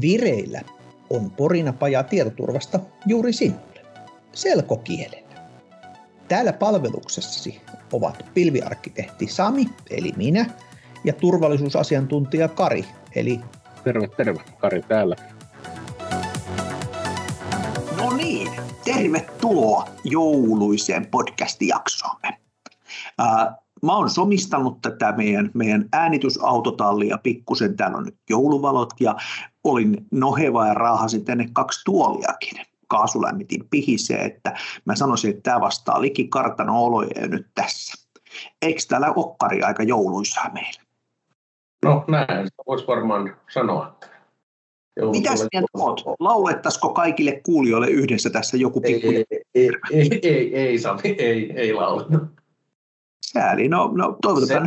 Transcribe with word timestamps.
Vireillä 0.00 0.60
on 1.10 1.30
Porinapaja 1.30 2.02
tietoturvasta 2.02 2.80
juuri 3.06 3.32
sinulle, 3.32 3.80
selkokielellä. 4.32 5.24
Täällä 6.28 6.52
palveluksessasi 6.52 7.60
ovat 7.92 8.26
pilviarkkitehti 8.34 9.26
Sami, 9.26 9.66
eli 9.90 10.12
minä, 10.16 10.50
ja 11.04 11.12
turvallisuusasiantuntija 11.12 12.48
Kari, 12.48 12.84
eli... 13.14 13.40
Terve, 13.84 14.08
terve. 14.08 14.40
Kari 14.58 14.82
täällä. 14.82 15.16
No 17.96 18.16
niin, 18.16 18.50
tervetuloa 18.84 19.88
jouluiseen 20.04 21.06
podcast-jaksoomme. 21.06 22.38
Mä 23.84 23.96
oon 23.96 24.10
somistanut 24.10 24.82
tätä 24.82 25.12
meidän, 25.12 25.50
meidän 25.54 25.88
äänitysautotallia 25.92 27.18
pikkusen. 27.22 27.76
Täällä 27.76 27.98
on 27.98 28.04
nyt 28.04 28.16
jouluvalot 28.30 28.92
ja 29.00 29.16
olin 29.64 30.06
noheva 30.10 30.66
ja 30.66 30.74
raahasin 30.74 31.24
tänne 31.24 31.48
kaksi 31.52 31.84
tuoliakin 31.84 32.60
kaasulämmitin 32.88 33.66
pihisee, 33.70 34.24
että 34.24 34.54
mä 34.84 34.96
sanoisin, 34.96 35.30
että 35.30 35.42
tämä 35.42 35.60
vastaa 35.60 36.00
liki 36.00 36.28
kartano 36.28 36.84
oloja 36.84 37.28
nyt 37.28 37.46
tässä. 37.54 38.04
Eikö 38.62 38.80
täällä 38.88 39.12
okkari 39.16 39.62
aika 39.62 39.82
jouluisaa 39.82 40.50
meillä? 40.52 40.82
No 41.84 42.04
näin, 42.08 42.48
voisi 42.66 42.86
varmaan 42.86 43.36
sanoa. 43.54 43.96
Mitä 45.10 45.30
mieltä 45.30 45.68
olet? 45.74 46.00
Laulettaisiko 46.20 46.88
kaikille 46.88 47.40
kuulijoille 47.46 47.88
yhdessä 47.88 48.30
tässä 48.30 48.56
joku 48.56 48.80
pikku... 48.80 49.08
Ei, 49.08 49.24
ei, 49.54 49.70
ei, 49.90 50.20
ei, 50.22 50.56
ei, 50.56 50.78
Sami, 50.78 51.00
ei, 51.18 51.52
ei 51.52 51.72
lauleta. 51.72 52.18
Sääli, 53.32 53.68
no, 53.68 53.90
no 53.94 54.16
toivotetaan 54.22 54.66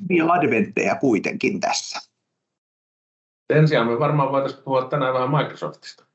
hyviä 0.00 0.24
adventteja 0.32 0.94
kuitenkin 0.94 1.60
tässä. 1.60 2.10
Sen 3.52 3.68
sijaan 3.68 3.86
me 3.86 3.98
varmaan 3.98 4.32
voitaisiin 4.32 4.62
puhua 4.62 4.84
tänään 4.84 5.14
vähän 5.14 5.30
Microsoftista. 5.30 6.06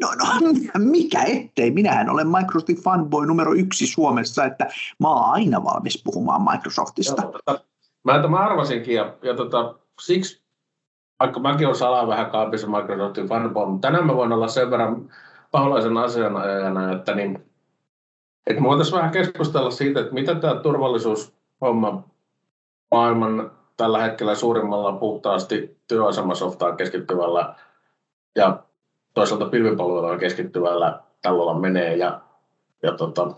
No, 0.00 0.08
no 0.14 0.52
mikä 0.78 1.22
ettei. 1.22 1.70
Minähän 1.70 2.10
olen 2.10 2.28
Microsoftin 2.28 2.82
fanboy 2.82 3.26
numero 3.26 3.54
yksi 3.54 3.86
Suomessa, 3.86 4.44
että 4.44 4.64
mä 4.98 5.08
oon 5.08 5.32
aina 5.32 5.64
valmis 5.64 6.02
puhumaan 6.04 6.42
Microsoftista. 6.52 7.22
Joo, 7.22 7.32
tota, 7.32 7.64
mä, 8.04 8.28
mä 8.28 8.38
arvasinkin 8.38 8.94
ja, 8.94 9.16
ja 9.22 9.34
tota, 9.34 9.74
siksi, 10.02 10.42
vaikka 11.20 11.40
mäkin 11.40 11.66
olen 11.66 11.78
salaa 11.78 12.08
vähän 12.08 12.30
kaapissa 12.30 12.66
Microsoftin 12.66 13.28
fanboy, 13.28 13.66
mutta 13.66 13.88
tänään 13.88 14.06
mä 14.06 14.16
voin 14.16 14.32
olla 14.32 14.48
sen 14.48 14.70
verran 14.70 15.10
paholaisen 15.50 15.96
asianajana, 15.96 16.92
että 16.92 17.14
niin, 17.14 17.53
että 18.46 18.62
me 18.62 18.68
voitaisiin 18.68 18.96
vähän 18.96 19.10
keskustella 19.10 19.70
siitä, 19.70 20.00
että 20.00 20.14
mitä 20.14 20.34
tämä 20.34 20.54
turvallisuushomma 20.54 22.02
maailman 22.90 23.50
tällä 23.76 24.02
hetkellä 24.02 24.34
suurimmalla 24.34 24.92
puhtaasti 24.92 25.76
työasemasoftaan 25.88 26.76
keskittyvällä 26.76 27.54
ja 28.36 28.62
toisaalta 29.14 29.46
pilvipalveluilla 29.46 30.18
keskittyvällä 30.18 31.00
talolla 31.22 31.58
menee 31.58 31.96
ja, 31.96 32.20
ja 32.82 32.92
tota, 32.92 33.30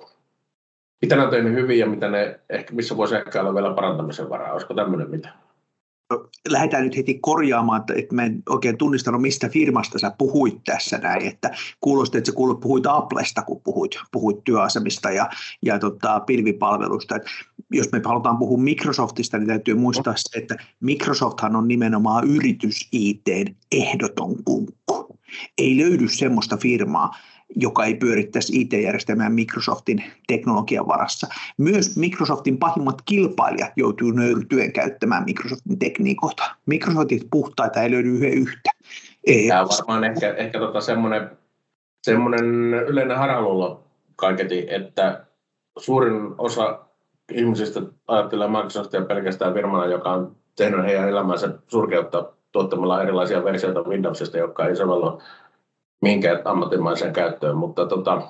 mitä 1.02 1.16
ne 1.16 1.22
on 1.22 1.30
tehnyt 1.30 1.52
hyvin 1.52 1.78
ja 1.78 1.86
mitä 1.86 2.08
ne, 2.08 2.41
ehkä, 2.50 2.74
missä 2.74 2.96
voisi 2.96 3.16
ehkä 3.16 3.41
olla 3.41 3.54
vielä 3.54 3.74
parantamisen 3.74 4.30
varaa. 4.30 4.52
Olisiko 4.52 4.74
tämmöinen 4.74 5.10
mitä? 5.10 5.28
Lähdetään 6.48 6.84
nyt 6.84 6.96
heti 6.96 7.18
korjaamaan, 7.22 7.84
että, 7.96 8.14
mä 8.14 8.24
en 8.24 8.42
oikein 8.48 8.78
tunnistanut, 8.78 9.22
mistä 9.22 9.48
firmasta 9.48 9.98
sä 9.98 10.12
puhuit 10.18 10.64
tässä 10.64 10.98
näin, 10.98 11.26
että 11.26 11.50
kuulosti, 11.80 12.18
että 12.18 12.30
sä 12.30 12.36
kuulut, 12.36 12.60
puhuit 12.60 12.86
Applesta, 12.86 13.42
kun 13.42 13.60
puhuit, 13.64 13.90
puhuit 14.12 14.44
työasemista 14.44 15.10
ja, 15.10 15.30
ja 15.62 15.78
tota, 15.78 16.20
pilvipalvelusta. 16.20 17.16
Että 17.16 17.30
jos 17.70 17.92
me 17.92 18.00
halutaan 18.04 18.38
puhua 18.38 18.58
Microsoftista, 18.58 19.38
niin 19.38 19.48
täytyy 19.48 19.74
muistaa 19.74 20.14
se, 20.16 20.38
että 20.38 20.56
Microsofthan 20.80 21.56
on 21.56 21.68
nimenomaan 21.68 22.28
yritys 22.28 22.88
IT 22.92 23.26
ehdoton 23.72 24.44
kunkku. 24.44 25.19
Ei 25.58 25.78
löydy 25.78 26.08
semmoista 26.08 26.56
firmaa, 26.56 27.10
joka 27.54 27.84
ei 27.84 27.94
pyörittäisi 27.94 28.60
IT-järjestelmää 28.60 29.28
Microsoftin 29.30 30.04
teknologian 30.26 30.88
varassa. 30.88 31.26
Myös 31.58 31.96
Microsoftin 31.96 32.58
pahimmat 32.58 33.02
kilpailijat 33.04 33.72
joutuu 33.76 34.10
nöyrtyen 34.10 34.72
käyttämään 34.72 35.24
Microsoftin 35.24 35.78
tekniikoita. 35.78 36.56
Microsoftin 36.66 37.20
puhtaita 37.30 37.82
ei 37.82 37.90
löydy 37.90 38.08
yhden 38.08 38.32
yhtä. 38.32 38.70
Tämä 39.48 39.60
on 39.60 39.68
varmaan 39.78 40.04
ehkä, 40.04 40.34
ehkä 40.34 40.58
tota 40.58 40.80
semmoinen, 40.80 41.30
semmoinen 42.02 42.74
yleinen 42.74 43.16
harhaluulo 43.16 43.84
kaiketi, 44.16 44.66
että 44.70 45.24
suurin 45.78 46.34
osa 46.38 46.78
ihmisistä 47.32 47.82
ajattelee 48.08 48.48
Microsoftia 48.48 49.02
pelkästään 49.02 49.54
firmana, 49.54 49.86
joka 49.86 50.12
on 50.12 50.36
tehnyt 50.56 50.84
heidän 50.84 51.08
elämänsä 51.08 51.58
surkeutta 51.68 52.32
tuottamalla 52.52 53.02
erilaisia 53.02 53.44
versioita 53.44 53.82
Windowsista, 53.82 54.38
jotka 54.38 54.66
ei 54.66 54.76
sovellu 54.76 55.22
mihinkään 56.02 56.42
ammattimaiseen 56.44 57.12
käyttöön, 57.12 57.56
mutta 57.56 57.86
tota, 57.86 58.22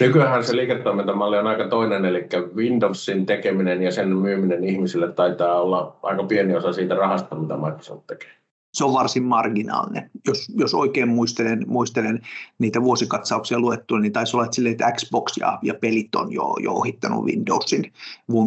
nykyään 0.00 0.44
se 0.44 0.56
liiketoimintamalli 0.56 1.38
on 1.38 1.46
aika 1.46 1.68
toinen, 1.68 2.04
eli 2.04 2.28
Windowsin 2.54 3.26
tekeminen 3.26 3.82
ja 3.82 3.92
sen 3.92 4.16
myyminen 4.16 4.64
ihmisille 4.64 5.12
taitaa 5.12 5.60
olla 5.60 5.98
aika 6.02 6.22
pieni 6.22 6.56
osa 6.56 6.72
siitä 6.72 6.94
rahasta, 6.94 7.36
mitä 7.36 7.56
Microsoft 7.56 8.06
tekee 8.06 8.38
se 8.78 8.84
on 8.84 8.92
varsin 8.92 9.22
marginaalinen. 9.22 10.10
Jos, 10.26 10.48
jos 10.54 10.74
oikein 10.74 11.08
muistelen, 11.08 11.64
muistelen 11.66 12.20
niitä 12.58 12.82
vuosikatsauksia 12.82 13.60
luettua, 13.60 14.00
niin 14.00 14.12
taisi 14.12 14.36
olla 14.36 14.44
että, 14.44 14.54
sille, 14.54 14.68
että 14.68 14.92
Xbox 14.92 15.36
ja, 15.36 15.58
ja 15.62 15.74
pelit 15.74 16.14
on 16.14 16.32
jo, 16.32 16.56
jo 16.62 16.72
ohittanut 16.72 17.24
Windowsin, 17.24 17.92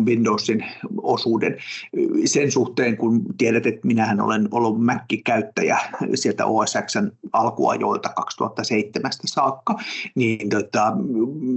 Windowsin 0.05 0.65
osuuden. 1.01 1.57
Sen 2.25 2.51
suhteen, 2.51 2.97
kun 2.97 3.21
tiedät, 3.37 3.65
että 3.65 3.87
minähän 3.87 4.21
olen 4.21 4.47
ollut 4.51 4.85
Mac-käyttäjä 4.85 5.79
sieltä 6.15 6.45
OSXn 6.45 7.11
alkuajoilta 7.33 8.09
2007 8.09 9.11
saakka, 9.25 9.75
niin 10.15 10.49
tota, 10.49 10.93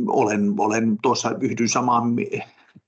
olen, 0.07 0.55
olen 0.59 0.99
tuossa 1.03 1.33
yhdyn 1.41 1.69
samaan 1.69 2.17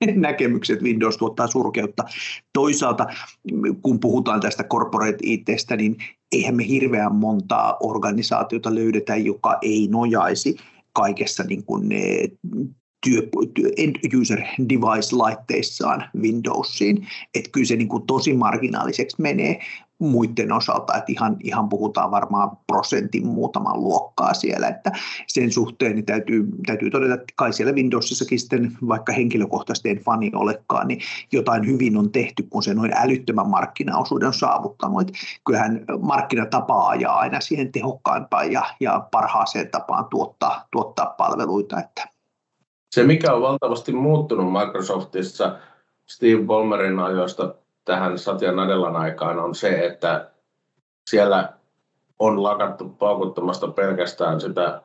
näkemykset 0.15 0.83
Windows 0.83 1.17
tuottaa 1.17 1.47
surkeutta. 1.47 2.05
Toisaalta, 2.53 3.07
kun 3.83 4.01
puhutaan 4.01 4.41
tästä 4.41 4.65
corporate 4.65 5.19
ITstä, 5.23 5.77
niin 5.77 5.97
eihän 6.33 6.57
me 6.57 6.69
hirveän 6.69 7.15
montaa 7.15 7.77
organisaatiota 7.81 8.75
löydetä, 8.75 9.17
joka 9.17 9.59
ei 9.63 9.89
nojaisi 9.91 10.57
kaikessa 10.93 11.43
niin 11.43 11.65
kuin 11.65 11.89
työ, 13.07 13.23
työ, 13.55 13.71
end 13.77 13.97
user 14.21 14.43
device 14.59 15.17
laitteissaan 15.17 16.05
Windowsiin. 16.21 17.07
Että 17.35 17.51
kyllä 17.51 17.67
se 17.67 17.77
niin 17.77 17.89
kuin 17.89 18.07
tosi 18.07 18.33
marginaaliseksi 18.33 19.23
menee, 19.23 19.61
muiden 19.99 20.53
osalta, 20.53 20.95
että 20.97 21.13
ihan, 21.13 21.37
ihan 21.43 21.69
puhutaan 21.69 22.11
varmaan 22.11 22.51
prosentin 22.67 23.27
muutaman 23.27 23.81
luokkaa 23.81 24.35
siellä, 24.35 24.69
että 24.69 24.93
sen 25.27 25.53
suhteen 25.53 25.95
niin 25.95 26.07
täytyy, 26.07 26.49
täytyy 26.67 26.91
todeta, 26.91 27.15
että 27.15 27.33
kai 27.37 27.53
siellä 27.53 27.73
Windowsissakin 27.73 28.41
sitten, 28.41 28.73
vaikka 28.89 29.13
henkilökohtaisesti 29.13 29.89
en 29.89 29.99
fani 29.99 30.31
olekaan, 30.35 30.89
niin 30.89 31.01
jotain 31.33 31.67
hyvin 31.67 31.97
on 31.97 32.13
tehty, 32.13 32.43
kun 32.51 32.63
se 32.63 32.75
noin 32.75 32.93
älyttömän 32.97 33.49
markkinaosuuden 33.49 34.29
on 34.29 34.35
saavuttanut, 34.35 35.01
että 35.01 35.13
kyllähän 35.47 35.85
markkinatapa 36.01 36.89
ajaa 36.89 37.19
aina 37.19 37.41
siihen 37.41 37.73
tehokkaimpaan 37.73 38.53
ja, 38.53 38.65
ja 38.81 39.09
parhaaseen 39.11 39.71
tapaan 39.71 40.05
tuottaa, 40.05 40.65
tuottaa 40.71 41.07
palveluita, 41.07 41.81
että. 41.81 42.09
Se, 42.91 43.05
mikä 43.05 43.33
on 43.33 43.43
valtavasti 43.43 43.93
muuttunut 43.93 44.53
Microsoftissa 44.53 45.59
Steve 46.07 46.43
Ballmerin 46.43 46.99
ajoista 46.99 47.55
tähän 47.87 48.19
Satya 48.19 48.53
Nadellan 48.53 48.97
aikaan 48.97 49.39
on 49.39 49.55
se, 49.55 49.87
että 49.87 50.31
siellä 51.11 51.53
on 52.19 52.43
lakattu 52.43 52.89
paukuttamasta 52.89 53.69
pelkästään 53.69 54.41
sitä 54.41 54.83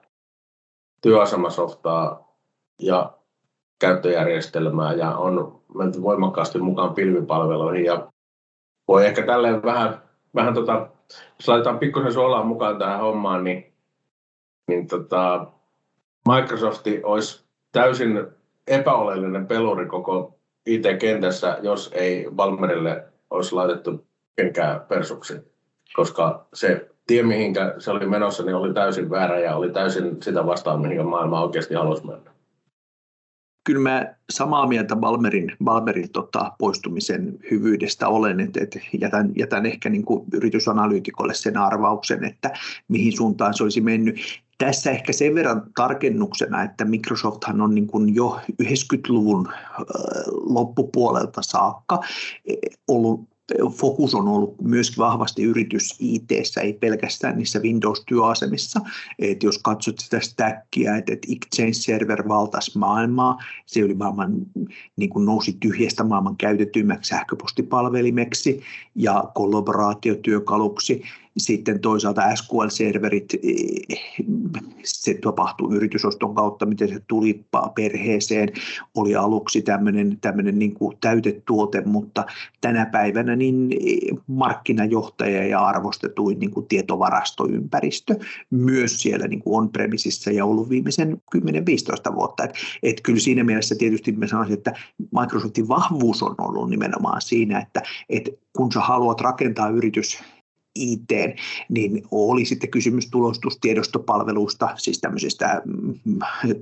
työasemasoftaa 1.01 2.35
ja 2.81 3.13
käyttöjärjestelmää 3.79 4.94
ja 4.94 5.17
on 5.17 5.62
menty 5.75 6.01
voimakkaasti 6.01 6.59
mukaan 6.59 6.94
pilvipalveluihin. 6.94 7.86
Ja 7.86 8.07
voi 8.88 9.06
ehkä 9.06 9.25
tälleen 9.25 9.63
vähän, 9.63 10.01
vähän 10.36 10.53
tota, 10.53 10.88
jos 11.39 11.48
laitetaan 11.48 11.80
pikkusen 11.80 12.13
suolaa 12.13 12.44
mukaan 12.44 12.80
tähän 12.80 13.00
hommaan, 13.00 13.44
niin, 13.44 13.74
niin 14.68 14.88
tota, 14.88 15.48
Microsoft 16.27 16.86
olisi 17.03 17.45
täysin 17.71 18.27
epäoleellinen 18.68 19.48
peluri 19.48 19.86
koko 19.86 20.40
IT-kentässä, 20.66 21.58
jos 21.62 21.92
ei 21.94 22.28
Valmerille 22.38 23.04
olisi 23.30 23.56
laitettu 23.56 24.08
kenkää 24.36 24.80
persuksi, 24.80 25.34
koska 25.96 26.48
se 26.54 26.90
tie, 27.08 27.24
mihinkä 27.24 27.75
se 27.78 27.92
oli 27.92 28.08
menossa, 28.08 28.44
niin 28.44 28.56
oli 28.56 28.74
täysin 28.74 29.10
väärä 29.10 29.40
ja 29.40 29.56
oli 29.56 29.72
täysin 29.72 30.24
sitä 30.24 30.46
vastaan, 30.46 30.81
mihin 30.81 31.06
maailma 31.06 31.44
oikeasti 31.44 31.74
halusi 31.74 32.06
mennä. 32.06 32.31
Kyllä 33.63 33.81
mä 33.90 34.16
samaa 34.30 34.68
mieltä 34.68 34.96
Balmerin, 34.96 35.52
Balmerin 35.63 36.12
tota, 36.12 36.52
poistumisen 36.60 37.40
hyvyydestä 37.52 38.08
olen, 38.08 38.40
että, 38.40 38.63
että 38.63 38.80
jätän, 39.02 39.31
jätän 39.38 39.66
ehkä 39.66 39.90
niin 39.90 40.06
kuin 40.06 40.25
yritysanalyytikolle 40.34 41.34
sen 41.34 41.58
arvauksen, 41.58 42.24
että 42.24 42.54
mihin 42.88 43.18
suuntaan 43.18 43.54
se 43.54 43.63
olisi 43.63 43.81
mennyt. 43.81 44.42
Tässä 44.62 44.92
ehkä 44.92 45.13
sen 45.13 45.36
verran 45.36 45.63
tarkennuksena, 45.75 46.63
että 46.63 46.86
Microsofthan 46.86 47.62
on 47.62 47.75
niin 47.75 47.88
kuin 47.88 48.16
jo 48.16 48.40
90-luvun 48.63 49.50
loppupuolelta 50.31 51.42
saakka 51.42 52.00
ollut 52.88 53.31
fokus 53.69 54.16
on 54.16 54.28
ollut 54.28 54.62
myös 54.62 54.98
vahvasti 54.98 55.44
yritys 55.44 55.96
it 56.00 56.24
ei 56.62 56.74
pelkästään 56.74 57.38
niissä 57.38 57.60
Windows-työasemissa. 57.60 58.80
Et 59.19 59.44
jos 59.44 59.58
katsot 59.58 60.00
sitä 60.00 60.19
stackia, 60.19 60.96
että 60.96 61.13
et 61.13 61.28
Exchange 61.31 61.74
Server 61.74 62.28
valtasi 62.28 62.78
maailmaa, 62.78 63.38
se 63.66 63.84
oli 63.84 63.94
maailman, 63.94 64.34
niin 64.96 65.10
kuin 65.10 65.25
nousi 65.25 65.58
tyhjästä 65.60 66.04
maailman 66.04 66.38
käytetymmäksi 66.38 67.10
sähköpostipalvelimeksi 67.10 68.62
ja 68.96 69.24
kollaboraatiotyökaluksi, 69.36 71.04
sitten 71.38 71.80
toisaalta 71.80 72.36
SQL-serverit, 72.36 73.33
se 74.83 75.13
tapahtui 75.13 75.75
yritysoston 75.75 76.36
kautta, 76.36 76.66
miten 76.66 76.89
se 76.89 77.01
tuli 77.07 77.45
perheeseen, 77.75 78.50
oli 78.95 79.16
aluksi 79.16 79.62
tämmöinen, 79.62 80.18
tämmöinen 80.22 80.60
niin 80.60 80.74
kuin 80.74 80.98
täytetuote, 81.01 81.81
mutta 81.86 82.25
tänä 82.62 82.86
päivänä 82.86 83.36
niin 83.36 83.69
markkinajohtaja 84.28 85.48
ja 85.48 85.60
arvostetuin 85.60 86.39
niin 86.39 86.51
kuin 86.51 86.68
tietovarastoympäristö 86.68 88.16
myös 88.50 89.01
siellä 89.01 89.27
niin 89.27 89.42
kuin 89.42 89.57
on-premisissa 89.57 90.31
ja 90.31 90.45
ollut 90.45 90.69
viimeisen 90.69 91.22
10-15 92.12 92.16
vuotta. 92.16 92.44
Et, 92.44 92.54
et 92.84 93.01
kyllä 93.01 93.19
siinä 93.19 93.44
mielessä 93.44 93.75
tietysti 93.75 94.12
mä 94.12 94.27
sanoisin, 94.27 94.54
että 94.54 94.74
Microsoftin 95.19 95.68
vahvuus 95.68 96.24
on 96.24 96.36
ollut 96.38 96.69
nimenomaan 96.69 97.22
siinä, 97.22 97.60
että 97.60 97.81
et 98.10 98.30
kun 98.57 98.72
sä 98.72 98.80
haluat 98.80 99.22
rakentaa 99.22 99.69
yritys 99.69 100.24
IT, 100.75 101.09
niin 101.69 102.03
oli 102.12 102.45
sitten 102.45 102.71
kysymys 102.71 103.09
tulostustiedostopalveluista, 103.09 104.69
siis 104.77 105.00
tämmöisistä, 105.00 105.62
mm, 105.65 106.19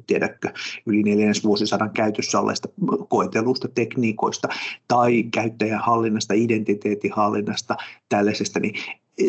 tiedätkö, 0.07 0.50
yli 0.85 1.03
neljännes 1.03 1.44
vuosisadan 1.44 1.89
käytössä 1.89 2.39
olleista 2.39 2.69
koetelusta 3.09 3.67
tekniikoista 3.67 4.47
tai 4.88 5.23
käyttäjän 5.23 5.81
hallinnasta, 5.81 6.33
identiteetin 6.33 7.11
hallinnasta, 7.15 7.77
tällaisesta, 8.09 8.59
niin 8.59 8.73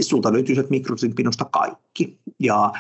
sulta 0.01 0.33
löytyy 0.33 0.55
sieltä 0.55 0.71
Microsoftin 0.71 1.15
pinosta 1.15 1.45
kaikki. 1.45 2.19
Ja 2.39 2.73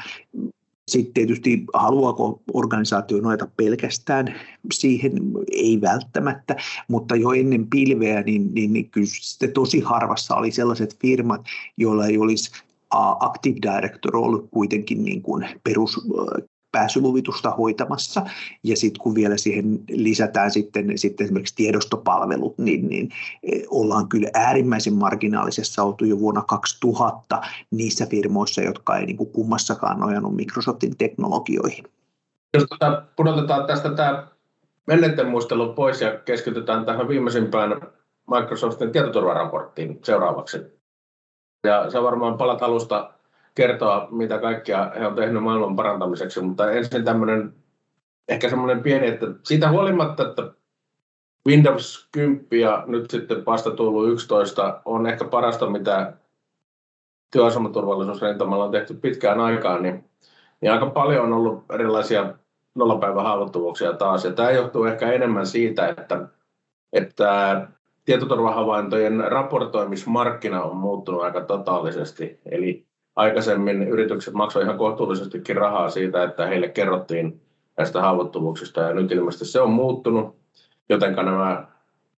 sitten 0.90 1.14
tietysti 1.14 1.64
haluaako 1.74 2.42
organisaatio 2.54 3.20
nojata 3.20 3.48
pelkästään? 3.56 4.34
Siihen, 4.72 5.12
ei 5.52 5.80
välttämättä, 5.80 6.56
mutta 6.88 7.16
jo 7.16 7.32
ennen 7.32 7.66
pilveä, 7.66 8.22
niin, 8.22 8.54
niin, 8.54 8.72
niin 8.72 8.90
kyllä 8.90 9.06
sitten 9.10 9.52
tosi 9.52 9.80
harvassa 9.80 10.34
oli 10.34 10.50
sellaiset 10.50 10.96
firmat, 11.00 11.44
joilla 11.76 12.06
ei 12.06 12.18
olisi 12.18 12.50
Active 13.20 13.58
Director 13.62 14.16
ollut 14.16 14.48
kuitenkin 14.50 15.04
niin 15.04 15.22
kuin 15.22 15.48
perus 15.64 16.00
pääsyluvitusta 16.72 17.50
hoitamassa. 17.50 18.22
Ja 18.64 18.76
sitten 18.76 19.02
kun 19.02 19.14
vielä 19.14 19.36
siihen 19.36 19.80
lisätään 19.90 20.50
sitten, 20.50 20.98
sitten 20.98 21.24
esimerkiksi 21.24 21.54
tiedostopalvelut, 21.56 22.58
niin, 22.58 22.88
niin 22.88 23.08
e, 23.42 23.62
ollaan 23.70 24.08
kyllä 24.08 24.28
äärimmäisen 24.34 24.94
marginaalisessa 24.94 25.82
oltu 25.82 26.04
jo 26.04 26.18
vuonna 26.18 26.42
2000 26.42 27.40
niissä 27.70 28.06
firmoissa, 28.06 28.62
jotka 28.62 28.96
ei 28.96 29.06
niin 29.06 29.16
kuin 29.16 29.32
kummassakaan 29.32 30.00
nojannut 30.00 30.36
Microsoftin 30.36 30.96
teknologioihin. 30.96 31.84
Jos 32.54 32.64
tota, 32.68 33.02
pudotetaan 33.16 33.66
tästä 33.66 33.90
tämä 33.94 34.26
menneiden 34.86 35.28
muistelu 35.28 35.72
pois 35.72 36.00
ja 36.00 36.18
keskitytään 36.18 36.84
tähän 36.84 37.08
viimeisimpään 37.08 37.80
Microsoftin 38.30 38.92
tietoturvaraporttiin 38.92 39.98
seuraavaksi. 40.04 40.58
Ja 41.64 41.90
sä 41.90 42.02
varmaan 42.02 42.38
palat 42.38 42.62
alusta 42.62 43.12
kertoa, 43.54 44.08
mitä 44.10 44.38
kaikkea 44.38 44.92
he 44.98 45.06
on 45.06 45.14
tehnyt 45.14 45.42
maailman 45.42 45.76
parantamiseksi, 45.76 46.40
mutta 46.40 46.70
ensin 46.70 47.04
tämmöinen 47.04 47.54
ehkä 48.28 48.48
semmoinen 48.48 48.82
pieni, 48.82 49.06
että 49.06 49.26
siitä 49.42 49.70
huolimatta, 49.70 50.28
että 50.28 50.52
Windows 51.48 52.08
10 52.12 52.46
ja 52.50 52.84
nyt 52.86 53.10
sitten 53.10 53.46
vasta 53.46 53.70
tullut 53.70 54.12
11 54.12 54.80
on 54.84 55.06
ehkä 55.06 55.24
parasta, 55.24 55.70
mitä 55.70 56.12
työasematurvallisuusrintamalla 57.30 58.64
on 58.64 58.70
tehty 58.70 58.94
pitkään 58.94 59.40
aikaan, 59.40 59.82
niin, 59.82 60.04
niin 60.60 60.72
aika 60.72 60.86
paljon 60.86 61.24
on 61.24 61.32
ollut 61.32 61.64
erilaisia 61.72 62.34
nollapäivän 62.74 63.24
haavoittuvuuksia 63.24 63.92
taas. 63.92 64.24
Ja 64.24 64.32
tämä 64.32 64.50
johtuu 64.50 64.84
ehkä 64.84 65.12
enemmän 65.12 65.46
siitä, 65.46 65.88
että, 65.88 66.28
että 66.92 67.66
tietoturvahavaintojen 68.04 69.24
raportoimismarkkina 69.28 70.62
on 70.62 70.76
muuttunut 70.76 71.22
aika 71.22 71.40
totaalisesti. 71.40 72.40
Eli 72.46 72.89
aikaisemmin 73.16 73.82
yritykset 73.82 74.34
maksoivat 74.34 74.66
ihan 74.66 74.78
kohtuullisestikin 74.78 75.56
rahaa 75.56 75.90
siitä, 75.90 76.24
että 76.24 76.46
heille 76.46 76.68
kerrottiin 76.68 77.40
näistä 77.76 78.00
haavoittuvuuksista 78.00 78.80
ja 78.80 78.94
nyt 78.94 79.12
ilmeisesti 79.12 79.44
se 79.44 79.60
on 79.60 79.70
muuttunut, 79.70 80.36
joten 80.88 81.16
nämä 81.16 81.66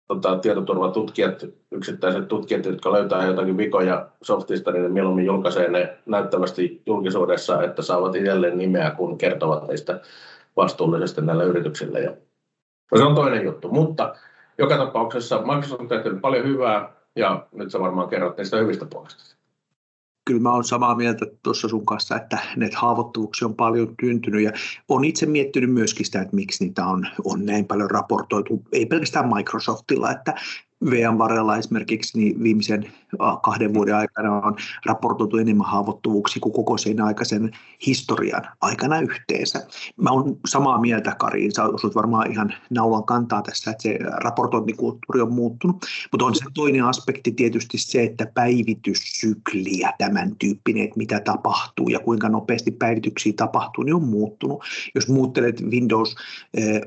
tota, 0.08 0.38
tietoturvatutkijat, 0.38 1.44
yksittäiset 1.70 2.28
tutkijat, 2.28 2.64
jotka 2.64 2.92
löytää 2.92 3.26
jotakin 3.26 3.56
vikoja 3.56 4.08
softista, 4.22 4.70
niin 4.70 4.82
ne 4.82 4.88
mieluummin 4.88 5.24
julkaisee 5.24 5.68
ne 5.68 5.96
näyttävästi 6.06 6.82
julkisuudessa, 6.86 7.62
että 7.62 7.82
saavat 7.82 8.14
itselleen 8.14 8.58
nimeä, 8.58 8.90
kun 8.90 9.18
kertovat 9.18 9.68
heistä 9.68 10.00
vastuullisesti 10.56 11.20
näille 11.20 11.44
yrityksille. 11.44 12.00
Ja 12.00 12.16
se 12.96 13.04
on 13.04 13.14
toinen 13.14 13.44
juttu, 13.44 13.68
mutta 13.68 14.14
joka 14.58 14.76
tapauksessa 14.76 15.42
Microsoft 15.42 15.80
on 15.80 15.88
tehnyt 15.88 16.20
paljon 16.20 16.44
hyvää 16.44 16.92
ja 17.16 17.46
nyt 17.52 17.70
sä 17.70 17.80
varmaan 17.80 18.08
kerrot 18.08 18.36
niistä 18.36 18.56
hyvistä 18.56 18.86
puolista 18.90 19.41
kyllä 20.24 20.40
mä 20.40 20.52
olen 20.52 20.64
samaa 20.64 20.94
mieltä 20.94 21.26
tuossa 21.42 21.68
sun 21.68 21.86
kanssa, 21.86 22.16
että 22.16 22.38
näitä 22.56 22.78
haavoittuvuuksia 22.78 23.48
on 23.48 23.54
paljon 23.54 23.94
tyyntynyt 24.00 24.42
ja 24.42 24.52
olen 24.88 25.04
itse 25.04 25.26
miettinyt 25.26 25.72
myöskin 25.72 26.06
sitä, 26.06 26.22
että 26.22 26.36
miksi 26.36 26.64
niitä 26.64 26.86
on, 26.86 27.06
on 27.24 27.46
näin 27.46 27.66
paljon 27.66 27.90
raportoitu, 27.90 28.62
ei 28.72 28.86
pelkästään 28.86 29.34
Microsoftilla, 29.34 30.10
että 30.10 30.34
VM 30.90 31.18
varrella 31.18 31.56
esimerkiksi 31.56 32.18
niin 32.18 32.42
viimeisen 32.42 32.92
kahden 33.42 33.74
vuoden 33.74 33.96
aikana 33.96 34.40
on 34.40 34.56
raportoitu 34.86 35.36
enemmän 35.36 35.66
haavoittuvuuksia 35.66 36.40
kuin 36.40 36.52
koko 36.52 36.78
sen 36.78 37.00
aikaisen 37.00 37.50
historian 37.86 38.42
aikana 38.60 39.00
yhteensä. 39.00 39.66
Mä 39.96 40.10
oon 40.10 40.36
samaa 40.46 40.80
mieltä, 40.80 41.14
Kari, 41.18 41.50
sä 41.50 41.64
osut 41.64 41.94
varmaan 41.94 42.32
ihan 42.32 42.54
naulan 42.70 43.04
kantaa 43.04 43.42
tässä, 43.42 43.70
että 43.70 43.82
se 43.82 43.98
raportointikulttuuri 44.00 45.20
on 45.20 45.34
muuttunut, 45.34 45.86
mutta 46.12 46.24
on 46.24 46.34
se 46.34 46.44
toinen 46.54 46.84
aspekti 46.84 47.32
tietysti 47.32 47.78
se, 47.78 48.02
että 48.02 48.26
päivityssykli 48.34 49.78
ja 49.78 49.92
tämän 49.98 50.36
tyyppinen, 50.38 50.84
että 50.84 50.98
mitä 50.98 51.20
tapahtuu 51.20 51.88
ja 51.88 52.00
kuinka 52.00 52.28
nopeasti 52.28 52.70
päivityksiä 52.70 53.32
tapahtuu, 53.36 53.84
niin 53.84 53.94
on 53.94 54.08
muuttunut. 54.08 54.64
Jos 54.94 55.08
muuttelet 55.08 55.62
Windows 55.62 56.16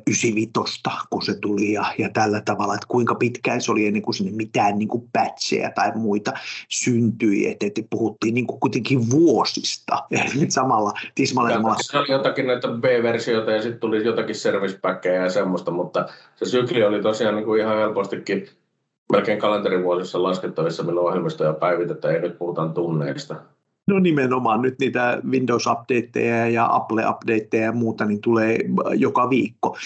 95, 0.07 0.81
kun 1.09 1.21
se 1.21 1.36
tuli 1.39 1.71
ja, 1.71 1.86
ja 1.98 2.09
tällä 2.09 2.41
tavalla, 2.41 2.74
että 2.74 2.88
kuinka 2.88 3.15
pitkään 3.15 3.62
se 3.62 3.71
oli 3.71 3.85
ennen 3.88 4.01
kuin 4.01 4.15
sinne 4.15 4.32
mitään 4.32 4.77
niin 4.77 4.88
kuin 4.88 5.10
patcheja 5.13 5.72
tai 5.72 5.92
muita 5.96 6.34
syntyi, 6.70 7.51
että, 7.51 7.65
että 7.65 7.82
puhuttiin 7.89 8.34
niin 8.34 8.48
kuin 8.48 8.60
kuitenkin 8.60 9.10
vuosista 9.10 10.04
samalla 10.50 10.94
tismalleen. 11.15 11.62
Se 11.82 11.98
oli 11.98 12.12
jotakin 12.12 12.48
näitä 12.48 12.68
B-versioita 12.68 13.51
ja 13.51 13.62
sitten 13.62 13.80
tuli 13.80 14.06
jotakin 14.06 14.36
service 14.36 14.80
ja 15.24 15.30
semmoista, 15.30 15.72
mutta 15.72 16.08
se 16.36 16.46
sykli 16.46 16.84
oli 16.84 17.01
tosiaan 17.01 17.36
niin 17.36 17.46
kuin 17.46 17.62
ihan 17.62 17.77
helpostikin 17.77 18.50
melkein 19.12 19.39
kalenterivuosissa 19.39 20.24
laskettavissa, 20.24 20.84
milloin 20.84 21.08
ohjelmistoja 21.08 21.54
päivitetään 21.54 22.13
ja 22.13 22.22
nyt 22.22 22.38
puhutaan 22.38 22.74
tunneista. 22.74 23.36
No 23.88 24.00
nimenomaan 24.00 24.62
nyt 24.62 24.80
niitä 24.80 25.22
Windows-updateja 25.30 26.50
ja 26.50 26.75
Apple-updateja 26.75 27.63
ja 27.63 27.72
muuta 27.72 28.06
niin 28.06 28.22
tulee 28.22 28.60
joka 28.96 29.30
viikko. 29.30 29.77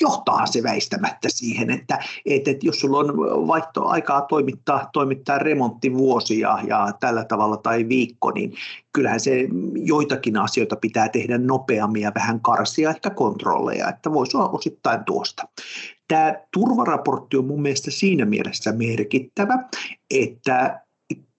Johtaa 0.00 0.46
se 0.46 0.62
väistämättä 0.62 1.28
siihen, 1.28 1.70
että, 1.70 1.98
että, 2.26 2.50
että 2.50 2.66
jos 2.66 2.80
sulla 2.80 2.98
on 2.98 3.16
vaihtoaikaa 3.46 4.20
toimittaa, 4.22 4.90
toimittaa 4.92 5.38
remonttivuosi 5.38 6.40
ja, 6.40 6.58
ja 6.66 6.92
tällä 7.00 7.24
tavalla 7.24 7.56
tai 7.56 7.88
viikko, 7.88 8.30
niin 8.30 8.54
kyllähän 8.92 9.20
se 9.20 9.48
joitakin 9.74 10.36
asioita 10.36 10.76
pitää 10.76 11.08
tehdä 11.08 11.38
nopeammin 11.38 12.02
ja 12.02 12.12
vähän 12.14 12.40
karsia 12.40 12.90
ehkä 12.90 13.10
kontrolleja, 13.10 13.88
että 13.88 14.12
voisi 14.12 14.36
olla 14.36 14.48
osittain 14.48 15.04
tuosta. 15.04 15.42
Tämä 16.08 16.34
turvaraportti 16.52 17.36
on 17.36 17.46
mun 17.46 17.62
mielestä 17.62 17.90
siinä 17.90 18.24
mielessä 18.24 18.72
merkittävä, 18.72 19.58
että 20.10 20.81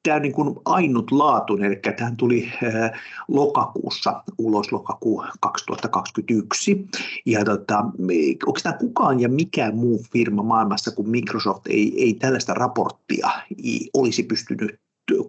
tämä 0.04 0.16
on 0.16 0.22
niin 0.22 0.34
kuin 0.34 0.56
ainutlaatuinen, 0.66 1.68
eli 1.68 1.94
tähän 1.98 2.18
tuli 2.18 2.52
äh, 2.64 3.02
lokakuussa 3.28 4.24
ulos 4.38 4.72
lokakuu 4.72 5.24
2021. 5.40 6.88
Ja 7.26 7.46
tota, 7.46 7.86
tämä 8.64 8.78
kukaan 8.78 9.20
ja 9.20 9.30
mikään 9.30 9.76
muu 9.76 10.06
firma 10.14 10.44
maailmassa 10.44 10.92
kuin 10.92 11.10
Microsoft 11.10 11.68
ei, 11.68 12.04
ei 12.04 12.14
tällaista 12.14 12.54
raporttia 12.54 13.30
olisi 13.94 14.24
pystynyt 14.24 14.80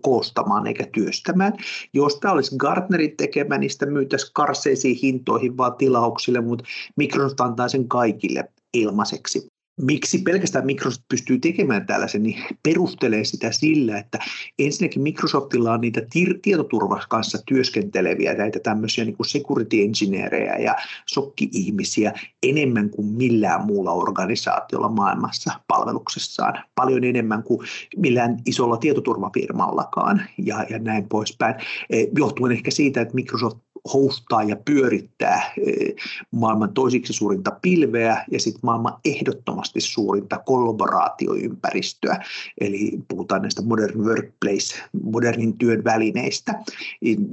koostamaan 0.02 0.66
eikä 0.66 0.86
työstämään. 0.92 1.52
Jos 1.92 2.20
tämä 2.20 2.34
olisi 2.34 2.56
Gartnerin 2.56 3.16
tekemä, 3.16 3.58
niin 3.58 3.70
sitä 3.70 3.86
myytäisiin 3.86 4.30
karseisiin 4.34 4.98
hintoihin 5.02 5.56
vaan 5.56 5.74
tilauksille, 5.74 6.40
mutta 6.40 6.64
Microsoft 6.96 7.40
antaa 7.40 7.68
sen 7.68 7.88
kaikille 7.88 8.44
ilmaiseksi. 8.74 9.53
Miksi 9.80 10.18
pelkästään 10.18 10.66
Microsoft 10.66 11.02
pystyy 11.08 11.38
tekemään 11.38 11.86
tällaisen, 11.86 12.22
niin 12.22 12.44
perustelee 12.62 13.24
sitä 13.24 13.52
sillä, 13.52 13.98
että 13.98 14.18
ensinnäkin 14.58 15.02
Microsoftilla 15.02 15.72
on 15.72 15.80
niitä 15.80 16.02
tietoturvan 16.42 17.02
kanssa 17.08 17.38
työskenteleviä, 17.46 18.34
näitä 18.34 18.60
tämmöisiä 18.60 19.04
niin 19.04 19.16
kuin 19.16 19.26
security 19.26 19.82
engineerejä 19.82 20.56
ja 20.56 20.74
sokki-ihmisiä 21.06 22.12
enemmän 22.42 22.90
kuin 22.90 23.08
millään 23.08 23.66
muulla 23.66 23.92
organisaatiolla 23.92 24.88
maailmassa 24.88 25.52
palveluksessaan. 25.68 26.64
Paljon 26.74 27.04
enemmän 27.04 27.42
kuin 27.42 27.68
millään 27.96 28.36
isolla 28.46 28.76
tietoturvafirmallakaan 28.76 30.22
ja, 30.38 30.64
ja 30.70 30.78
näin 30.78 31.08
poispäin. 31.08 31.54
Eh, 31.90 32.08
johtuen 32.18 32.52
ehkä 32.52 32.70
siitä, 32.70 33.00
että 33.00 33.14
Microsoft 33.14 33.63
hostaa 33.92 34.42
ja 34.42 34.56
pyörittää 34.56 35.52
eh, 35.66 35.94
maailman 36.30 36.74
toisiksi 36.74 37.12
suurinta 37.12 37.50
pilveä 37.62 38.24
ja 38.30 38.40
sitten 38.40 38.60
maailman 38.62 38.98
ehdottomasti 39.04 39.80
suurinta 39.80 40.38
kollaboraatioympäristöä. 40.38 42.24
Eli 42.60 42.98
puhutaan 43.08 43.42
näistä 43.42 43.62
modern 43.62 44.04
workplace, 44.04 44.82
modernin 45.02 45.58
työn 45.58 45.84
välineistä. 45.84 46.64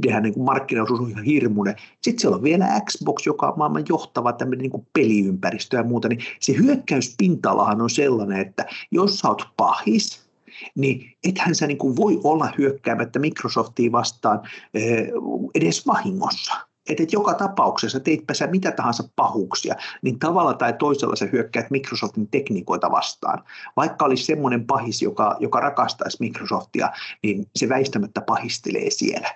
Nehän 0.05 0.23
niin 0.23 0.43
markkinaosuus 0.43 0.99
on 0.99 1.09
ihan 1.09 1.23
hirmuinen. 1.23 1.75
Sitten 2.01 2.21
siellä 2.21 2.37
on 2.37 2.43
vielä 2.43 2.81
Xbox, 2.85 3.25
joka 3.25 3.47
on 3.47 3.57
maailman 3.57 3.85
johtava 3.89 4.33
tämmöinen 4.33 4.69
kuin 4.69 4.87
peliympäristö 4.93 5.77
ja 5.77 5.83
muuta. 5.83 6.07
Niin 6.07 6.19
se 6.39 6.53
hyökkäyspinta-alahan 6.57 7.81
on 7.81 7.89
sellainen, 7.89 8.39
että 8.39 8.65
jos 8.91 9.19
sä 9.19 9.27
oot 9.27 9.47
pahis, 9.57 10.30
niin 10.75 11.17
ethän 11.23 11.55
sä 11.55 11.67
niin 11.67 11.77
kuin 11.77 11.95
voi 11.95 12.19
olla 12.23 12.49
hyökkäämättä 12.57 13.19
Microsoftiin 13.19 13.91
vastaan 13.91 14.39
eh, 14.73 15.07
edes 15.55 15.87
vahingossa. 15.87 16.53
Että 16.89 17.03
et 17.03 17.13
joka 17.13 17.33
tapauksessa 17.33 17.99
teitpä 17.99 18.33
sä 18.33 18.47
mitä 18.47 18.71
tahansa 18.71 19.09
pahuuksia, 19.15 19.75
niin 20.01 20.19
tavalla 20.19 20.53
tai 20.53 20.73
toisella 20.73 21.15
sä 21.15 21.27
hyökkäät 21.31 21.71
Microsoftin 21.71 22.27
tekniikoita 22.27 22.91
vastaan. 22.91 23.43
Vaikka 23.77 24.05
olisi 24.05 24.25
semmoinen 24.25 24.65
pahis, 24.65 25.01
joka, 25.01 25.37
joka 25.39 25.59
rakastaisi 25.59 26.17
Microsoftia, 26.19 26.89
niin 27.23 27.45
se 27.55 27.69
väistämättä 27.69 28.21
pahistelee 28.21 28.89
siellä. 28.89 29.29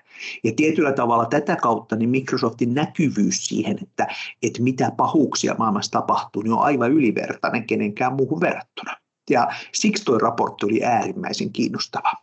Ja 0.43 0.51
tietyllä 0.55 0.91
tavalla 0.91 1.25
tätä 1.25 1.55
kautta 1.55 1.95
niin 1.95 2.09
Microsoftin 2.09 2.73
näkyvyys 2.73 3.47
siihen, 3.47 3.77
että, 3.81 4.07
että 4.43 4.63
mitä 4.63 4.91
pahuuksia 4.97 5.55
maailmassa 5.57 5.91
tapahtuu, 5.91 6.41
niin 6.41 6.53
on 6.53 6.63
aivan 6.63 6.91
ylivertainen 6.91 7.67
kenenkään 7.67 8.13
muuhun 8.13 8.41
verrattuna. 8.41 9.04
Ja 9.29 9.47
siksi 9.73 10.05
tuo 10.05 10.17
raportti 10.17 10.65
oli 10.65 10.83
äärimmäisen 10.83 11.51
kiinnostava. 11.51 12.13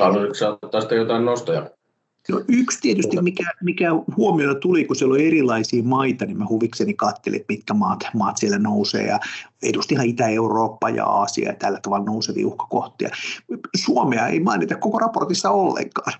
Haluaisitko 0.00 0.58
ottaa 0.62 0.98
jotain 0.98 1.24
nostoja? 1.24 1.70
No 2.30 2.40
yksi 2.48 2.78
tietysti, 2.80 3.22
mikä, 3.22 3.44
mikä 3.62 3.88
huomiona 4.16 4.54
tuli, 4.54 4.84
kun 4.84 4.96
siellä 4.96 5.14
on 5.14 5.20
erilaisia 5.20 5.82
maita, 5.82 6.26
niin 6.26 6.38
mä 6.38 6.46
huvikseni 6.48 6.94
katselin, 6.94 7.44
mitkä 7.48 7.74
maat, 7.74 7.98
maat 8.14 8.36
siellä 8.36 8.58
nousee. 8.58 9.06
Ja 9.06 9.18
edusti 9.64 9.94
ihan 9.94 10.06
Itä-Eurooppa 10.06 10.90
ja 10.90 11.04
Aasia 11.04 11.48
ja 11.48 11.54
tällä 11.54 11.80
tavalla 11.82 12.04
nousevia 12.04 12.46
uhkakohtia. 12.46 13.08
Suomea 13.76 14.26
ei 14.26 14.40
mainita 14.40 14.76
koko 14.76 14.98
raportissa 14.98 15.50
ollenkaan. 15.50 16.12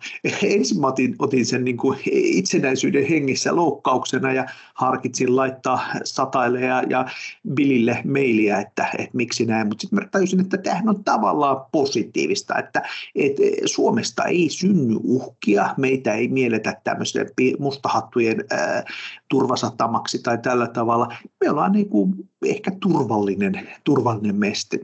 Ensin 0.42 0.80
mä 0.80 0.86
otin, 0.86 1.16
otin 1.18 1.46
sen 1.46 1.64
niin 1.64 1.76
kuin 1.76 1.98
itsenäisyyden 2.04 3.06
hengissä 3.06 3.56
loukkauksena 3.56 4.32
ja 4.32 4.46
harkitsin 4.74 5.36
laittaa 5.36 5.84
Sataille 6.04 6.60
ja, 6.60 6.82
ja 6.88 7.06
Billille 7.54 8.02
mailia, 8.04 8.58
että, 8.58 8.88
että 8.98 9.16
miksi 9.16 9.46
näin. 9.46 9.66
Mutta 9.66 9.82
sitten 9.82 9.98
mä 9.98 10.08
tajusin, 10.10 10.40
että 10.40 10.58
tämähän 10.58 10.88
on 10.88 11.04
tavallaan 11.04 11.66
positiivista, 11.72 12.58
että, 12.58 12.82
että 13.14 13.42
Suomesta 13.64 14.24
ei 14.24 14.48
synny 14.50 14.96
uhkia. 15.02 15.74
Meitä 15.76 16.12
ei 16.12 16.28
mielletä 16.28 16.80
tämmöisten 16.84 17.26
mustahattujen 17.58 18.44
ää, 18.50 18.84
turvasatamaksi 19.28 20.18
tai 20.18 20.38
tällä 20.38 20.66
tavalla. 20.66 21.14
Me 21.40 21.50
ollaan 21.50 21.72
niin 21.72 21.88
kuin 21.88 22.14
ehkä 22.50 22.70
turvallinen, 22.80 23.68
turvallinen 23.84 24.36
meste. 24.36 24.80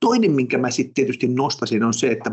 Toinen, 0.00 0.32
minkä 0.32 0.58
mä 0.58 0.70
sitten 0.70 0.94
tietysti 0.94 1.28
nostasin, 1.28 1.84
on 1.84 1.94
se, 1.94 2.10
että 2.10 2.30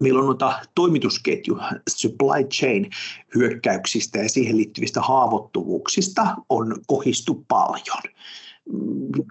meillä 0.00 0.20
on 0.20 0.26
noita 0.26 0.60
toimitusketju, 0.74 1.58
supply 1.88 2.44
chain 2.44 2.90
hyökkäyksistä 3.34 4.18
ja 4.18 4.28
siihen 4.28 4.56
liittyvistä 4.56 5.00
haavoittuvuuksista 5.00 6.36
on 6.48 6.76
kohistu 6.86 7.44
paljon. 7.48 8.02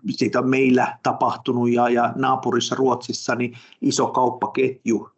Siitä 0.10 0.40
on 0.40 0.50
meillä 0.50 0.98
tapahtunut 1.04 1.70
ja, 1.70 1.90
ja 1.90 2.14
naapurissa 2.16 2.76
Ruotsissa 2.76 3.36
niin 3.36 3.58
iso 3.82 4.08
kauppaketju 4.08 5.10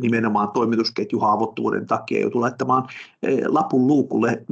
nimenomaan 0.00 0.50
toimitusketju 0.50 1.18
haavoittuvuuden 1.18 1.86
takia 1.86 2.20
joutui 2.20 2.40
laittamaan 2.40 2.88
eh, 3.22 3.38
lapun 3.46 3.86
luukulle 3.86 4.42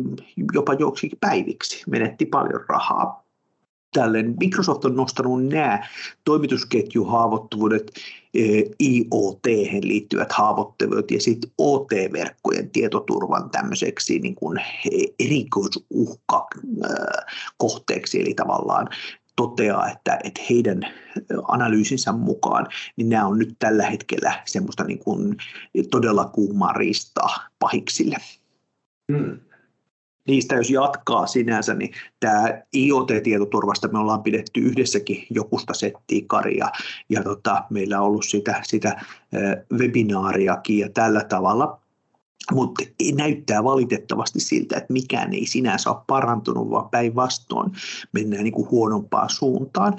jopa 0.54 0.75
joksikin 0.75 1.18
päiviksi, 1.20 1.82
menetti 1.90 2.26
paljon 2.26 2.64
rahaa 2.68 3.27
tälleen. 3.95 4.35
Microsoft 4.40 4.85
on 4.85 4.97
nostanut 4.97 5.47
nämä 5.47 5.87
toimitusketjuhaavoittuvuudet, 6.25 7.92
eh, 8.35 8.64
IoT 8.83 9.47
liittyvät 9.83 10.33
haavoittuvuudet 10.33 11.11
ja 11.11 11.21
sitten 11.21 11.50
OT-verkkojen 11.59 12.71
tietoturvan 12.71 13.50
tämmöiseksi 13.50 14.18
niin 14.18 14.35
kuin 14.35 14.59
erikoisuhka 15.18 16.49
kohteeksi, 17.57 18.21
eli 18.21 18.35
tavallaan 18.35 18.88
toteaa, 19.37 19.90
että, 19.90 20.18
että 20.25 20.40
heidän 20.50 20.80
analyysinsä 21.49 22.12
mukaan 22.12 22.66
niin 22.97 23.09
nämä 23.09 23.26
on 23.26 23.38
nyt 23.38 23.57
tällä 23.59 23.87
hetkellä 23.87 24.42
semmoista 24.45 24.85
niin 24.85 24.99
kuin 24.99 25.37
todella 25.90 26.25
kuumaa 26.25 26.73
riistaa 26.73 27.49
pahiksille. 27.59 28.16
Hmm 29.12 29.48
niistä 30.28 30.54
jos 30.54 30.70
jatkaa 30.70 31.26
sinänsä, 31.26 31.75
niin 31.75 31.90
tämä 32.20 32.62
IoT-tietoturvasta 32.75 33.88
me 33.88 33.99
ollaan 33.99 34.23
pidetty 34.23 34.61
yhdessäkin 34.61 35.26
jokusta 35.30 35.75
settiä 35.75 36.23
karia, 36.26 36.68
ja 37.08 37.23
tota, 37.23 37.64
meillä 37.70 38.00
on 38.00 38.06
ollut 38.06 38.25
sitä, 38.25 38.61
sitä 38.62 39.04
webinaariakin 39.73 40.78
ja 40.78 40.88
tällä 40.88 41.25
tavalla, 41.25 41.80
mutta 42.52 42.85
näyttää 43.16 43.64
valitettavasti 43.64 44.40
siltä, 44.40 44.76
että 44.76 44.92
mikään 44.92 45.35
ei 45.35 45.47
sinänsä 45.47 45.90
ole 45.90 45.99
parantunut, 46.06 46.70
vaan 46.70 46.90
päinvastoin 46.90 47.73
mennään 48.12 48.44
niin 48.44 48.54
kuin 48.54 48.70
huonompaan 48.70 49.30
suuntaan. 49.30 49.97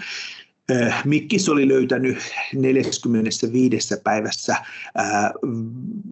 Äh, 0.72 1.02
Mikkis 1.06 1.50
oli 1.50 1.68
löytänyt 1.68 2.18
45 2.54 3.96
päivässä 4.04 4.56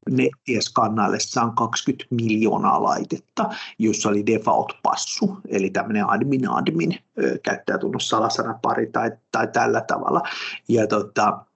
nettiä 0.09 0.61
skannaillessaan 0.61 1.55
20 1.55 2.05
miljoonaa 2.11 2.83
laitetta, 2.83 3.49
jossa 3.79 4.09
oli 4.09 4.23
default-passu, 4.25 5.37
eli 5.47 5.69
tämmöinen 5.69 6.05
admin-admin 6.09 6.91
äh, 6.93 7.39
käyttäjätunnus 7.43 8.09
salasanapari 8.09 8.87
tai, 8.87 9.11
tai 9.31 9.47
tällä 9.47 9.81
tavalla. 9.81 10.21
Ja 10.67 10.87
tota, 10.87 11.47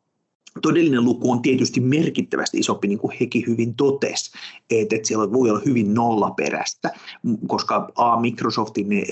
todellinen 0.62 1.06
luku 1.06 1.32
on 1.32 1.42
tietysti 1.42 1.80
merkittävästi 1.80 2.58
isompi, 2.58 2.88
niin 2.88 3.00
kuin 3.00 3.18
hekin 3.20 3.44
hyvin 3.48 3.76
totesi, 3.76 4.32
että, 4.70 4.96
että 4.96 5.08
siellä 5.08 5.34
voi 5.34 5.50
olla 5.50 5.62
hyvin 5.66 5.94
nollaperäistä, 5.94 6.90
koska 7.48 7.90
A, 7.96 8.20
Microsoftin 8.20 8.94
eh, 8.94 9.04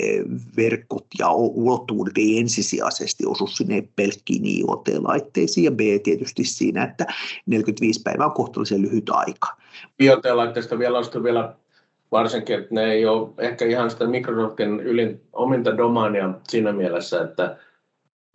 verkot 0.56 1.06
ja 1.18 1.32
ulottuvuudet 1.32 2.18
ei 2.18 2.38
ensisijaisesti 2.38 3.26
osu 3.26 3.46
sinne 3.46 3.88
pelkkiin 3.96 4.46
IoT-laitteisiin, 4.46 5.64
ja 5.64 5.70
B, 5.70 5.80
tietysti 6.02 6.44
siinä, 6.44 6.84
että 6.84 7.06
45 7.46 8.00
päivää 8.02 8.26
on 8.26 8.32
kohtuullisen 8.32 8.82
lyhyt 8.82 9.10
aika. 9.10 9.56
IoT-laitteista 10.02 10.78
vielä 10.78 10.98
on 10.98 11.22
vielä 11.22 11.54
varsinkin, 12.12 12.58
että 12.58 12.74
ne 12.74 12.92
ei 12.92 13.06
ole 13.06 13.28
ehkä 13.38 13.66
ihan 13.66 13.90
sitä 13.90 14.06
Microsoftin 14.06 14.80
ylin 14.80 15.20
ominta 15.32 15.76
domania 15.76 16.30
siinä 16.48 16.72
mielessä, 16.72 17.22
että 17.22 17.56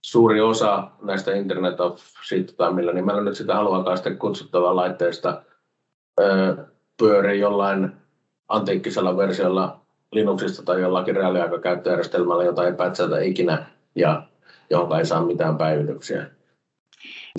suuri 0.05 0.41
osa 0.41 0.87
näistä 1.01 1.35
Internet 1.35 1.79
of 1.79 1.99
Shit, 2.27 2.53
tai 2.57 2.73
millä 2.73 2.93
nimellä 2.93 3.21
nyt 3.21 3.35
sitä 3.35 3.55
haluakaan 3.55 3.97
sitten 3.97 4.17
kutsuttavaa 4.17 4.75
laitteista, 4.75 5.41
pyörii 6.97 7.39
jollain 7.39 7.91
antiikkisella 8.47 9.17
versiolla 9.17 9.81
Linuxista 10.11 10.63
tai 10.63 10.81
jollakin 10.81 11.15
reaaliaikakäyttöjärjestelmällä, 11.15 12.43
jota 12.43 12.65
ei 12.65 12.73
pätsätä 12.73 13.19
ikinä 13.19 13.65
ja 13.95 14.23
johon 14.69 14.99
ei 14.99 15.05
saa 15.05 15.25
mitään 15.25 15.57
päivityksiä. 15.57 16.25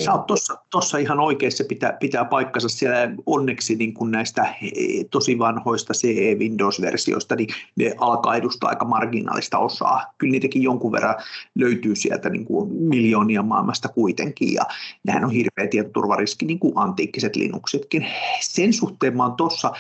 Sä 0.05 0.13
oot 0.13 0.27
tuossa 0.71 0.99
ihan 0.99 1.21
oikeassa, 1.21 1.65
pitää, 1.69 1.93
pitää 1.93 2.25
paikkansa 2.25 2.69
siellä 2.69 3.15
onneksi 3.27 3.77
niin 3.77 3.95
kuin 3.95 4.11
näistä 4.11 4.55
e, 4.63 5.05
tosi 5.11 5.39
vanhoista 5.39 5.95
CE 5.95 6.35
Windows-versioista, 6.35 7.37
niin 7.37 7.49
ne 7.77 7.95
alkaa 7.99 8.37
edustaa 8.37 8.69
aika 8.69 8.85
marginaalista 8.85 9.59
osaa. 9.59 10.15
Kyllä 10.19 10.31
niitäkin 10.31 10.63
jonkun 10.63 10.93
verran 10.93 11.15
löytyy 11.55 11.97
sieltä 11.97 12.31
niin 12.31 12.45
kuin 12.45 12.73
miljoonia 12.73 13.43
maailmasta 13.43 13.89
kuitenkin, 13.89 14.55
ja 14.55 14.63
nehän 15.05 15.25
on 15.25 15.31
hirveä 15.31 15.67
tietoturvariski, 15.71 16.47
niin 16.47 16.59
kuin 16.59 16.73
antiikkiset 16.77 17.37
Linuxitkin. 17.37 18.07
Sen 18.41 18.73
suhteen 18.73 19.17
mä 19.17 19.23
oon 19.23 19.37
tuossa 19.37 19.73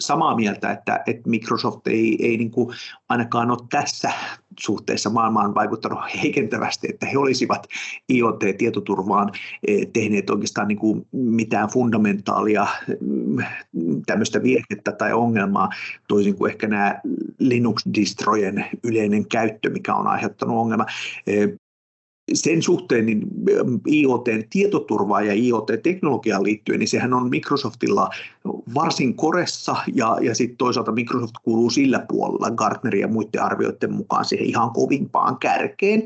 samaa 0.00 0.36
mieltä, 0.36 0.70
että, 0.70 1.02
että 1.06 1.30
Microsoft 1.30 1.86
ei, 1.86 2.18
ei 2.20 2.36
niin 2.36 2.50
kuin 2.50 2.76
ainakaan 3.08 3.50
ole 3.50 3.58
tässä 3.70 4.12
suhteessa 4.60 5.10
maailmaan 5.10 5.54
vaikuttanut 5.54 5.98
heikentävästi, 6.22 6.86
että 6.90 7.06
he 7.06 7.18
olisivat 7.18 7.66
IoT-tietoturvaan 8.12 9.30
eh, 9.66 9.86
tehneet 9.92 10.30
oikeastaan 10.30 10.68
niin 10.68 10.78
kuin 10.78 11.06
mitään 11.12 11.68
fundamentaalia 11.68 12.66
mm, 13.00 13.36
tämmöistä 14.06 14.42
virhettä 14.42 14.92
tai 14.92 15.12
ongelmaa, 15.12 15.68
toisin 16.08 16.36
kuin 16.36 16.50
ehkä 16.50 16.68
nämä 16.68 17.00
Linux-distrojen 17.38 18.64
yleinen 18.84 19.28
käyttö, 19.28 19.70
mikä 19.70 19.94
on 19.94 20.06
aiheuttanut 20.06 20.56
ongelma. 20.56 20.86
Eh, 21.26 21.48
sen 22.34 22.62
suhteen 22.62 23.06
niin 23.06 23.22
IoT-tietoturvaa 23.88 25.22
ja 25.22 25.32
IoT-teknologiaan 25.32 26.42
liittyen, 26.42 26.78
niin 26.78 26.88
sehän 26.88 27.14
on 27.14 27.30
Microsoftilla 27.30 28.08
varsin 28.74 29.14
koressa 29.14 29.76
ja, 29.94 30.16
ja 30.20 30.34
sitten 30.34 30.56
toisaalta 30.56 30.92
Microsoft 30.92 31.34
kuuluu 31.42 31.70
sillä 31.70 32.04
puolella 32.08 32.50
Gartnerin 32.50 33.00
ja 33.00 33.08
muiden 33.08 33.42
arvioiden 33.42 33.92
mukaan 33.92 34.24
siihen 34.24 34.46
ihan 34.46 34.70
kovimpaan 34.70 35.38
kärkeen. 35.38 36.02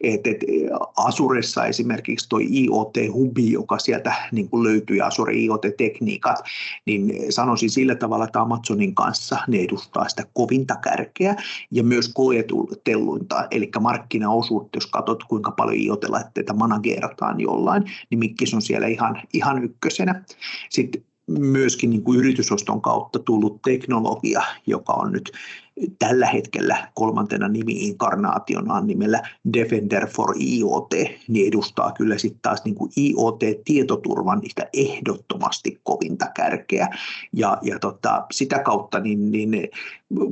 Et, 0.00 0.26
et 0.26 0.38
Asuressa 0.96 1.66
esimerkiksi 1.66 2.28
tuo 2.28 2.38
IoT-hubi, 2.38 3.52
joka 3.52 3.78
sieltä 3.78 4.14
niin 4.32 4.48
löytyy, 4.52 5.00
Azure 5.00 5.34
IoT-tekniikat, 5.34 6.36
niin 6.86 7.32
sanoisin 7.32 7.70
sillä 7.70 7.94
tavalla, 7.94 8.24
että 8.24 8.40
Amazonin 8.40 8.94
kanssa 8.94 9.38
ne 9.48 9.58
edustaa 9.58 10.08
sitä 10.08 10.22
kovinta 10.34 10.76
kärkeä 10.76 11.36
ja 11.70 11.82
myös 11.82 12.10
koetelluinta, 12.14 13.46
eli 13.50 13.70
markkinaosuutta, 13.80 14.76
jos 14.76 14.86
katsot 14.86 15.24
kuinka 15.24 15.50
paljon 15.50 15.76
IoT-laitteita 15.76 16.54
manageerataan 16.54 17.40
jollain, 17.40 17.84
niin 18.10 18.18
Mikkis 18.18 18.54
on 18.54 18.62
siellä 18.62 18.86
ihan, 18.86 19.22
ihan 19.32 19.64
ykkösenä. 19.64 20.24
Sitten 20.70 21.07
myöskin 21.28 21.90
niin 21.90 22.02
kuin 22.02 22.18
yritysoston 22.18 22.80
kautta 22.80 23.18
tullut 23.18 23.62
teknologia, 23.62 24.42
joka 24.66 24.92
on 24.92 25.12
nyt 25.12 25.32
tällä 25.98 26.26
hetkellä 26.26 26.88
kolmantena 26.94 27.48
nimi-inkarnaationaan 27.48 28.86
nimellä 28.86 29.22
Defender 29.52 30.06
for 30.06 30.34
IoT, 30.40 30.90
niin 31.28 31.48
edustaa 31.48 31.92
kyllä 31.92 32.18
sitten 32.18 32.40
taas 32.42 32.64
niin 32.64 32.74
kuin 32.74 32.90
IoT-tietoturvan 32.96 34.38
niistä 34.38 34.68
ehdottomasti 34.72 35.80
kovinta 35.82 36.26
kärkeä. 36.34 36.88
Ja, 37.32 37.58
ja 37.62 37.78
tota, 37.78 38.26
sitä 38.32 38.58
kautta 38.58 39.00
niin, 39.00 39.30
niin 39.30 39.68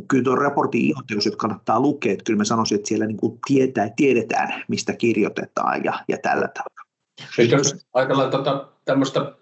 kyllä 0.08 0.24
tuon 0.24 0.38
raportin 0.38 0.84
IoT, 0.86 1.10
jos 1.10 1.36
kannattaa 1.36 1.80
lukea, 1.80 2.12
että 2.12 2.24
kyllä 2.24 2.38
mä 2.38 2.44
sanoisin, 2.44 2.76
että 2.76 2.88
siellä 2.88 3.06
niin 3.06 3.16
kuin 3.16 3.38
tietää, 3.46 3.90
tiedetään, 3.96 4.64
mistä 4.68 4.92
kirjoitetaan 4.92 5.84
ja, 5.84 6.00
ja 6.08 6.18
tällä 6.22 6.48
tavalla. 6.48 6.86
Jos 7.50 7.86
ajatellaan 7.94 8.30
tota, 8.30 8.68
tämmöistä 8.84 9.34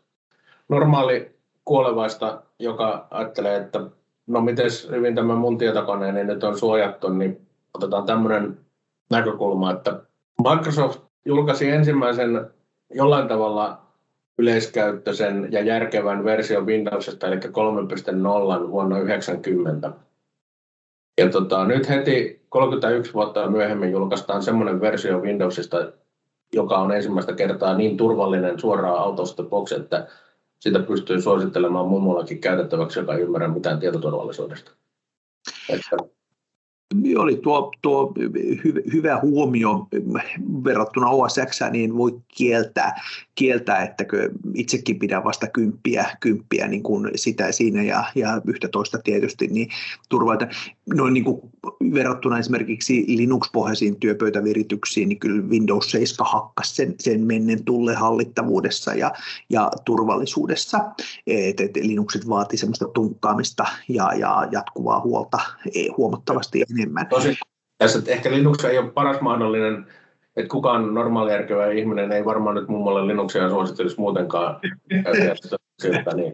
normaali 0.68 1.33
kuolevaista, 1.64 2.42
joka 2.58 3.06
ajattelee, 3.10 3.56
että 3.56 3.80
no 4.26 4.40
miten 4.40 4.70
hyvin 4.90 5.14
tämä 5.14 5.34
mun 5.34 5.58
tietokoneeni 5.58 6.24
nyt 6.24 6.44
on 6.44 6.58
suojattu, 6.58 7.08
niin 7.08 7.46
otetaan 7.74 8.06
tämmöinen 8.06 8.58
näkökulma, 9.10 9.70
että 9.70 10.00
Microsoft 10.50 11.00
julkaisi 11.24 11.70
ensimmäisen 11.70 12.50
jollain 12.94 13.28
tavalla 13.28 13.78
yleiskäyttöisen 14.38 15.48
ja 15.52 15.60
järkevän 15.60 16.24
version 16.24 16.66
Windowsista, 16.66 17.26
eli 17.26 17.36
3.0 17.36 17.42
vuonna 18.70 18.96
1990. 18.96 19.90
Ja 21.18 21.28
tota, 21.28 21.64
nyt 21.64 21.88
heti 21.88 22.44
31 22.48 23.14
vuotta 23.14 23.50
myöhemmin 23.50 23.90
julkaistaan 23.90 24.42
semmoinen 24.42 24.80
versio 24.80 25.18
Windowsista, 25.18 25.92
joka 26.52 26.78
on 26.78 26.92
ensimmäistä 26.92 27.32
kertaa 27.32 27.76
niin 27.76 27.96
turvallinen 27.96 28.60
suoraan 28.60 28.98
autosta 28.98 29.42
box, 29.42 29.72
että 29.72 30.06
sitä 30.64 30.78
pystyy 30.78 31.20
suosittelemaan 31.22 31.88
mummollakin 31.88 32.40
käytettäväksi, 32.40 32.98
joka 32.98 33.14
ei 33.14 33.20
ymmärrä 33.20 33.48
mitään 33.48 33.78
tietoturvallisuudesta. 33.78 34.70
Että 35.68 35.96
oli 37.16 37.36
tuo, 37.36 37.72
tuo 37.82 38.14
hy, 38.64 38.82
hyvä 38.92 39.20
huomio 39.22 39.86
verrattuna 40.64 41.08
OSX, 41.08 41.60
niin 41.70 41.96
voi 41.96 42.20
kieltää, 42.36 43.00
kieltää 43.34 43.82
että 43.82 44.04
itsekin 44.54 44.98
pidän 44.98 45.24
vasta 45.24 45.46
kymppiä, 45.46 46.06
kymppiä 46.20 46.68
niin 46.68 46.82
kuin 46.82 47.10
sitä 47.14 47.52
siinä 47.52 47.82
ja, 47.82 48.04
ja 48.14 48.40
yhtä 48.46 48.68
toista 48.68 48.98
tietysti 49.04 49.46
niin 49.46 49.68
turvalta. 50.08 50.48
Noin 50.94 51.14
niin 51.14 51.24
kuin 51.24 51.40
verrattuna 51.94 52.38
esimerkiksi 52.38 53.04
Linux-pohjaisiin 53.08 54.00
työpöytävirityksiin, 54.00 55.08
niin 55.08 55.18
kyllä 55.18 55.42
Windows 55.42 55.90
7 55.90 56.26
hakkas 56.30 56.76
sen, 56.76 56.94
sen 56.98 57.20
mennen 57.20 57.64
tulle 57.64 57.94
hallittavuudessa 57.94 58.94
ja, 58.94 59.12
ja 59.50 59.70
turvallisuudessa. 59.84 60.78
Et, 61.26 61.60
et 61.60 61.76
Linuxit 61.76 62.28
vaatii 62.28 62.58
semmoista 62.58 62.88
tunkkaamista 62.88 63.64
ja, 63.88 64.14
ja 64.14 64.48
jatkuvaa 64.50 65.00
huolta 65.00 65.38
huomattavasti 65.96 66.64
enemmän. 66.70 67.06
Tosi, 67.06 67.34
tässä 67.78 68.02
ehkä 68.06 68.30
Linux 68.30 68.64
ei 68.64 68.78
ole 68.78 68.90
paras 68.90 69.20
mahdollinen, 69.20 69.86
että 70.36 70.50
kukaan 70.50 70.94
normaali 70.94 71.30
järkevä 71.30 71.70
ihminen 71.70 72.12
ei 72.12 72.24
varmaan 72.24 72.54
nyt 72.54 72.68
mummolle 72.68 73.06
Linuxia 73.06 73.48
suosittelisi 73.48 74.00
muutenkaan. 74.00 74.60
siltä, 75.82 76.14
niin. 76.14 76.32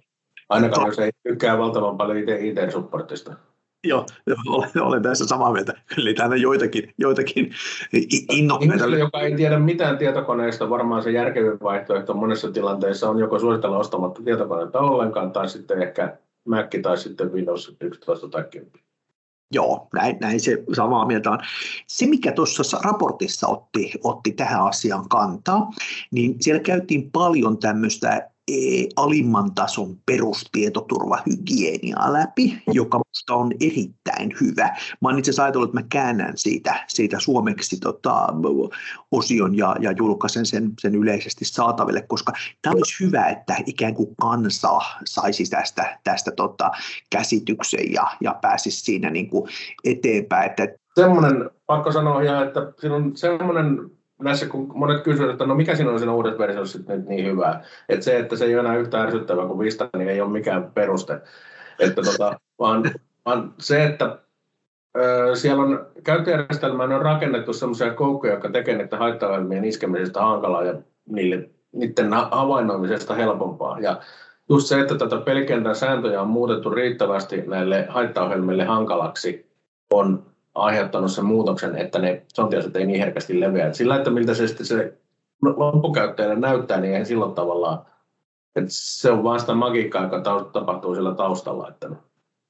Ainakaan 0.48 0.86
jos 0.86 0.98
ei 0.98 1.10
tykkää 1.22 1.58
valtavan 1.58 1.96
paljon 1.96 2.18
IT-supportista. 2.18 3.34
Joo, 3.84 4.06
olen, 4.46 4.70
olen 4.80 5.02
tässä 5.02 5.26
samaa 5.26 5.52
mieltä. 5.52 5.72
Eli 5.98 6.14
täällä 6.14 6.36
joitakin, 6.36 6.94
joitakin 6.98 7.50
innokkaita. 8.32 8.74
Ihmiselle, 8.74 8.98
joka 8.98 9.20
ei 9.20 9.36
tiedä 9.36 9.58
mitään 9.58 9.98
tietokoneesta, 9.98 10.70
varmaan 10.70 11.02
se 11.02 11.10
järkevin 11.10 11.60
vaihtoehto 11.62 12.14
monessa 12.14 12.52
tilanteessa 12.52 13.10
on 13.10 13.18
joko 13.18 13.38
suositella 13.38 13.78
ostamatta 13.78 14.22
tietokoneita 14.22 14.80
ollenkaan, 14.80 15.32
tai 15.32 15.48
sitten 15.48 15.82
ehkä 15.82 16.16
Mac 16.48 16.82
tai 16.82 16.98
sitten 16.98 17.32
Windows 17.32 17.76
11 17.80 18.28
tai 18.28 18.44
10. 18.50 18.80
Joo, 19.52 19.88
näin, 19.94 20.16
näin 20.20 20.40
se 20.40 20.64
samaa 20.72 21.06
mieltä 21.06 21.30
on. 21.30 21.38
Se, 21.86 22.06
mikä 22.06 22.32
tuossa 22.32 22.78
raportissa 22.84 23.48
otti, 23.48 23.92
otti 24.04 24.32
tähän 24.32 24.64
asiaan 24.64 25.08
kantaa, 25.08 25.70
niin 26.10 26.36
siellä 26.40 26.62
käytiin 26.62 27.10
paljon 27.10 27.58
tämmöistä 27.58 28.29
alimman 28.96 29.54
tason 29.54 29.96
perustietoturvahygieniaa 30.06 32.12
läpi, 32.12 32.62
joka 32.72 32.98
minusta 32.98 33.34
on 33.34 33.52
erittäin 33.60 34.32
hyvä. 34.40 34.76
Mä 35.00 35.08
olen 35.08 35.18
itse 35.18 35.30
asiassa 35.30 35.44
ajatellut, 35.44 35.68
että 35.68 35.80
mä 35.80 35.86
käännän 35.88 36.32
siitä, 36.36 36.84
siitä 36.88 37.20
suomeksi 37.20 37.80
tota, 37.80 38.26
osion 39.10 39.56
ja, 39.56 39.76
ja 39.80 39.92
julkaisen 39.92 40.46
sen, 40.46 40.72
sen 40.80 40.94
yleisesti 40.94 41.44
saataville, 41.44 42.02
koska 42.02 42.32
tämä 42.62 42.74
olisi 42.76 43.04
hyvä, 43.04 43.26
että 43.26 43.56
ikään 43.66 43.94
kuin 43.94 44.16
kansa 44.20 44.78
saisi 45.04 45.50
tästä, 45.50 45.98
tästä 46.04 46.30
tota, 46.30 46.70
käsityksen 47.10 47.92
ja, 47.92 48.06
ja 48.20 48.38
pääsisi 48.40 48.80
siinä 48.80 49.10
niin 49.10 49.30
kuin 49.30 49.50
eteenpäin. 49.84 50.50
Että... 50.50 50.68
Semmoinen, 50.94 51.50
pakko 51.66 51.92
sanoa 51.92 52.22
ihan, 52.22 52.46
että 52.46 52.72
siinä 52.80 52.96
on 52.96 53.16
semmoinen 53.16 53.90
näissä 54.22 54.46
kun 54.46 54.72
monet 54.74 55.02
kysyvät, 55.02 55.30
että 55.30 55.46
no 55.46 55.54
mikä 55.54 55.76
siinä 55.76 55.90
on 55.90 55.98
siinä 55.98 56.14
uudessa 56.14 56.38
versiossa 56.38 56.78
nyt 56.88 57.08
niin 57.08 57.26
hyvää, 57.26 57.64
että 57.88 58.04
se, 58.04 58.18
että 58.18 58.36
se 58.36 58.44
ei 58.44 58.54
ole 58.54 58.60
enää 58.60 58.76
yhtä 58.76 59.02
ärsyttävää 59.02 59.46
kuin 59.46 59.58
Vista, 59.58 59.88
niin 59.96 60.08
ei 60.08 60.20
ole 60.20 60.30
mikään 60.30 60.70
peruste, 60.74 61.20
että 61.78 62.02
tota, 62.02 62.40
vaan, 62.58 62.90
vaan 63.26 63.54
se, 63.58 63.84
että 63.84 64.18
ö, 64.96 65.34
siellä 65.34 65.62
on 65.62 65.86
käyttöjärjestelmään 66.04 66.92
on 66.92 67.02
rakennettu 67.02 67.52
sellaisia 67.52 67.94
koukkuja, 67.94 68.32
jotka 68.32 68.50
tekevät 68.50 68.78
niiden 68.78 68.98
haittaohjelmien 68.98 69.64
iskemisestä 69.64 70.20
hankalaa 70.20 70.64
ja 70.64 70.74
niille, 71.08 71.50
niiden 71.72 72.12
havainnoimisesta 72.12 73.14
helpompaa. 73.14 73.80
Ja 73.80 74.00
just 74.48 74.66
se, 74.66 74.80
että 74.80 74.94
tätä 74.94 75.16
pelikentän 75.16 75.76
sääntöjä 75.76 76.22
on 76.22 76.28
muutettu 76.28 76.70
riittävästi 76.70 77.42
näille 77.46 77.86
haittaohjelmille 77.88 78.64
hankalaksi, 78.64 79.50
on 79.90 80.29
aiheuttanut 80.54 81.12
sen 81.12 81.24
muutoksen, 81.24 81.76
että 81.76 81.98
ne 81.98 82.22
sontiaset 82.34 82.76
ei 82.76 82.86
niin 82.86 83.00
herkästi 83.00 83.40
leviä. 83.40 83.72
sillä, 83.72 83.96
että 83.96 84.10
miltä 84.10 84.34
se 84.34 84.46
sitten 84.46 84.66
se 84.66 84.98
loppukäyttäjälle 85.42 86.36
näyttää, 86.36 86.80
niin 86.80 86.94
ei 86.94 87.04
silloin 87.04 87.34
tavallaan, 87.34 87.78
että 88.56 88.70
se 88.70 89.10
on 89.10 89.24
vaan 89.24 89.40
sitä 89.40 89.54
magiikkaa, 89.54 90.02
joka 90.02 90.20
tapahtuu 90.52 90.94
siellä 90.94 91.14
taustalla. 91.14 91.68
Että 91.68 91.90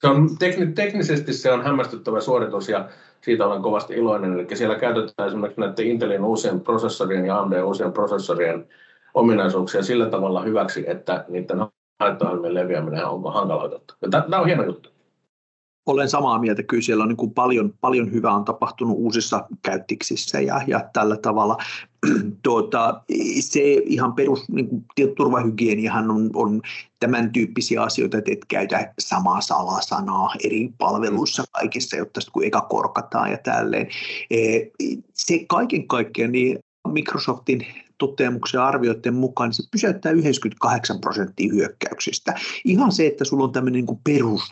se 0.01 0.09
on, 0.09 0.29
tekni, 0.39 0.67
teknisesti 0.67 1.33
se 1.33 1.53
on 1.53 1.65
hämmästyttävä 1.65 2.21
suoritus 2.21 2.69
ja 2.69 2.89
siitä 3.21 3.47
olen 3.47 3.63
kovasti 3.63 3.95
iloinen. 3.95 4.33
Eli 4.33 4.57
siellä 4.57 4.75
käytetään 4.75 5.29
esimerkiksi 5.29 5.61
näiden 5.61 5.87
Intelin 5.87 6.25
uusien 6.25 6.61
prosessorien 6.61 7.27
ja 7.27 7.39
AMD 7.39 7.63
uusien 7.63 7.93
prosessorien 7.93 8.69
ominaisuuksia 9.15 9.83
sillä 9.83 10.07
tavalla 10.07 10.43
hyväksi, 10.43 10.85
että 10.91 11.25
niiden 11.29 11.67
haittaohjelmien 12.01 12.55
leviäminen 12.55 13.07
on 13.07 13.35
hankaloitettu. 13.35 13.95
Tämä 14.11 14.41
on 14.41 14.47
hieno 14.47 14.65
juttu 14.65 14.90
olen 15.87 16.09
samaa 16.09 16.39
mieltä, 16.39 16.63
kyllä 16.63 16.83
siellä 16.83 17.03
on 17.03 17.09
niin 17.09 17.17
kuin 17.17 17.35
paljon, 17.35 17.75
paljon 17.81 18.13
hyvää 18.13 18.33
on 18.33 18.45
tapahtunut 18.45 18.97
uusissa 18.99 19.47
käyttiksissä 19.63 20.41
ja, 20.41 20.61
ja 20.67 20.89
tällä 20.93 21.17
tavalla. 21.17 21.57
Tuota, 22.43 23.03
se 23.41 23.61
ihan 23.73 24.13
perus 24.13 24.49
niin 24.49 24.69
kuin, 24.69 24.85
turvahygieniahan 25.17 26.11
on, 26.11 26.31
on 26.35 26.63
tämän 27.01 27.33
tyyppisiä 27.33 27.83
asioita, 27.83 28.19
että 28.19 28.33
et 28.33 28.45
käytä 28.49 28.93
samaa 28.99 29.41
salasanaa 29.41 30.35
eri 30.45 30.71
palveluissa 30.79 31.45
kaikissa, 31.53 31.97
jotta 31.97 32.21
kun 32.33 32.45
eka 32.45 32.61
korkataan 32.61 33.31
ja 33.31 33.39
tälleen. 33.39 33.89
E, 34.31 34.61
se 35.15 35.45
kaiken 35.49 35.89
kaikkiaan 35.89 36.33
niin 36.33 36.59
Microsoftin 36.89 37.67
tutkimuksen 38.01 38.61
arvioiden 38.61 39.15
mukaan, 39.15 39.49
niin 39.49 39.55
se 39.55 39.63
pysäyttää 39.71 40.13
98 40.13 41.01
prosenttia 41.01 41.53
hyökkäyksistä. 41.53 42.35
Ihan 42.65 42.93
se, 42.93 43.07
että 43.07 43.25
sulla 43.25 43.45
on 43.45 43.53
tämmöinen 43.53 43.85
niin 43.85 44.01
perus 44.05 44.43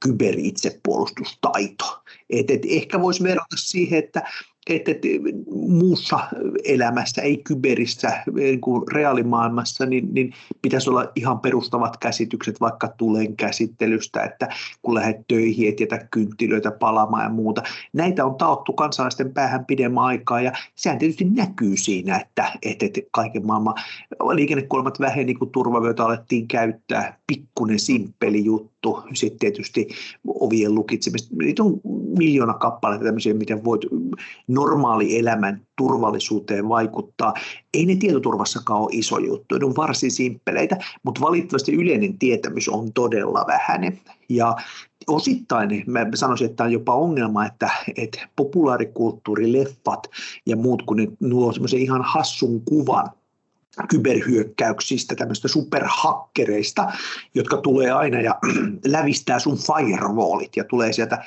kyberitsepuolustustaito. 0.00 2.02
Et, 2.30 2.50
et 2.50 2.62
ehkä 2.68 3.00
voisi 3.00 3.22
verrata 3.22 3.56
siihen, 3.56 3.98
että 3.98 4.22
että, 4.70 4.90
että 4.90 5.08
muussa 5.50 6.20
elämässä, 6.64 7.22
ei 7.22 7.36
kyberissä, 7.36 8.22
niin 8.34 8.60
kuin 8.60 8.82
reaalimaailmassa, 8.92 9.86
niin, 9.86 10.08
niin 10.14 10.32
pitäisi 10.62 10.90
olla 10.90 11.12
ihan 11.16 11.40
perustavat 11.40 11.96
käsitykset 11.96 12.60
vaikka 12.60 12.88
tulen 12.88 13.36
käsittelystä, 13.36 14.24
että 14.24 14.48
kun 14.82 14.94
lähdet 14.94 15.16
töihin, 15.28 15.68
et 15.68 15.80
jätä 15.80 16.06
kynttilöitä 16.10 16.70
palamaan 16.70 17.24
ja 17.24 17.30
muuta. 17.30 17.62
Näitä 17.92 18.24
on 18.24 18.34
taottu 18.34 18.72
kansalaisten 18.72 19.32
päähän 19.32 19.64
pidemmän 19.64 20.04
aikaa 20.04 20.40
ja 20.40 20.52
sehän 20.74 20.98
tietysti 20.98 21.24
näkyy 21.24 21.76
siinä, 21.76 22.16
että, 22.16 22.52
että, 22.62 22.86
että 22.86 23.00
kaiken 23.10 23.46
maailman 23.46 23.74
liikennekuolemat 24.32 25.00
väheni, 25.00 25.34
kun 25.34 25.50
turvavyötä 25.50 26.04
alettiin 26.04 26.48
käyttää, 26.48 27.18
pikkunen 27.26 27.78
simppeli 27.78 28.44
juttu, 28.44 28.79
sitten 29.14 29.38
tietysti 29.38 29.88
ovien 30.28 30.74
lukitsemista. 30.74 31.36
Niitä 31.38 31.62
on 31.62 31.80
miljoona 32.18 32.54
kappaleita 32.54 33.04
tämmöisiä, 33.04 33.34
miten 33.34 33.64
voit 33.64 33.82
normaali 34.48 35.18
elämän 35.18 35.66
turvallisuuteen 35.76 36.68
vaikuttaa. 36.68 37.34
Ei 37.74 37.86
ne 37.86 37.96
tietoturvassakaan 37.96 38.80
ole 38.80 38.88
iso 38.92 39.18
juttu, 39.18 39.58
ne 39.58 39.64
on 39.64 39.76
varsin 39.76 40.10
simppeleitä, 40.10 40.76
mutta 41.02 41.20
valitettavasti 41.20 41.74
yleinen 41.74 42.18
tietämys 42.18 42.68
on 42.68 42.92
todella 42.92 43.44
vähäinen. 43.46 44.00
Ja 44.28 44.56
osittain 45.06 45.84
mä 45.86 46.06
sanoisin, 46.14 46.44
että 46.44 46.56
tämä 46.56 46.66
on 46.66 46.72
jopa 46.72 46.94
ongelma, 46.94 47.46
että, 47.46 47.70
että 47.96 48.28
populaarikulttuurileffat 48.36 50.10
ja 50.46 50.56
muut, 50.56 50.82
kun 50.82 50.96
ne 50.96 51.08
nuo 51.20 51.52
semmoisen 51.52 51.80
ihan 51.80 52.02
hassun 52.02 52.64
kuvan 52.64 53.10
kyberhyökkäyksistä, 53.88 55.14
tämmöistä 55.14 55.48
superhakkereista, 55.48 56.92
jotka 57.34 57.56
tulee 57.56 57.90
aina 57.90 58.20
ja 58.20 58.38
lävistää 58.86 59.38
sun 59.38 59.58
firewallit 59.58 60.56
ja 60.56 60.64
tulee 60.64 60.92
sieltä 60.92 61.24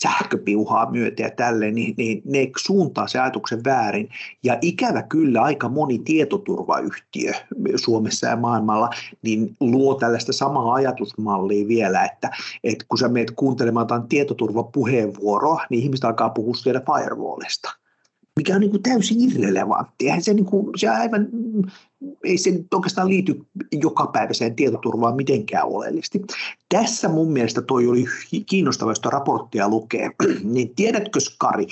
sähköpiuhaa 0.00 0.90
myötä 0.90 1.22
ja 1.22 1.30
tälleen, 1.30 1.74
niin, 1.74 1.94
niin 1.96 2.22
ne 2.24 2.50
suuntaa 2.58 3.06
se 3.06 3.18
ajatuksen 3.18 3.64
väärin. 3.64 4.08
Ja 4.42 4.58
ikävä 4.60 5.02
kyllä 5.02 5.42
aika 5.42 5.68
moni 5.68 5.98
tietoturvayhtiö 5.98 7.32
Suomessa 7.76 8.26
ja 8.26 8.36
maailmalla 8.36 8.90
niin 9.22 9.56
luo 9.60 9.94
tällaista 9.94 10.32
samaa 10.32 10.74
ajatusmallia 10.74 11.68
vielä, 11.68 12.04
että, 12.04 12.30
että 12.64 12.84
kun 12.88 12.98
sä 12.98 13.08
meet 13.08 13.30
kuuntelemaan 13.30 13.84
jotain 13.84 14.08
tietoturvapuheenvuoroa, 14.08 15.66
niin 15.70 15.82
ihmiset 15.82 16.04
alkaa 16.04 16.30
puhua 16.30 16.54
siellä 16.54 16.80
firewallista 16.80 17.81
mikä 18.36 18.54
on 18.54 18.60
niin 18.60 18.70
kuin 18.70 18.82
täysin 18.82 19.20
irrelevantti. 19.20 20.06
Eihän 20.06 20.22
se, 20.22 20.34
niin 20.34 20.46
kuin, 20.46 20.78
se 20.78 20.88
aivan, 20.88 21.28
ei 22.24 22.38
se 22.38 22.50
oikeastaan 22.74 23.08
liity 23.08 23.46
jokapäiväiseen 23.72 24.56
tietoturvaan 24.56 25.16
mitenkään 25.16 25.66
oleellisesti. 25.66 26.22
Tässä 26.68 27.08
mun 27.08 27.32
mielestä 27.32 27.62
toi 27.62 27.86
oli 27.86 28.04
kiinnostava, 28.46 28.90
jos 28.90 29.00
raporttia 29.04 29.68
lukee. 29.68 30.10
niin 30.54 30.74
tiedätkö, 30.74 31.20
Skari, 31.20 31.66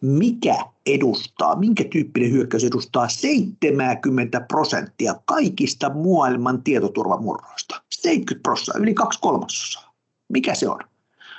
mikä 0.00 0.56
edustaa, 0.86 1.56
minkä 1.56 1.84
tyyppinen 1.84 2.32
hyökkäys 2.32 2.64
edustaa 2.64 3.08
70 3.08 4.40
prosenttia 4.40 5.14
kaikista 5.24 5.90
maailman 5.94 6.62
tietoturvamurroista? 6.62 7.82
70 7.90 8.42
prosenttia, 8.42 8.82
yli 8.82 8.94
kaksi 8.94 9.20
kolmasosaa. 9.20 9.94
Mikä 10.32 10.54
se 10.54 10.68
on? 10.68 10.80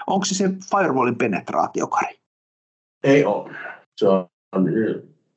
Onko 0.08 0.26
se 0.26 0.36
se 0.36 0.50
firewallin 0.72 1.18
penetraatio, 1.18 1.88
Kari? 1.88 2.20
Ei 3.04 3.26
ole. 3.26 3.56
Se 3.98 4.08
on 4.08 4.28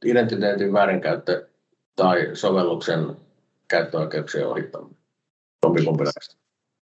identiteetin 0.05 0.73
väärinkäyttö 0.73 1.49
tai 1.97 2.31
sovelluksen 2.33 3.17
käyttöoikeuksien 3.69 4.49
ohittaminen. 4.49 4.97
Jompikumpi 5.63 6.05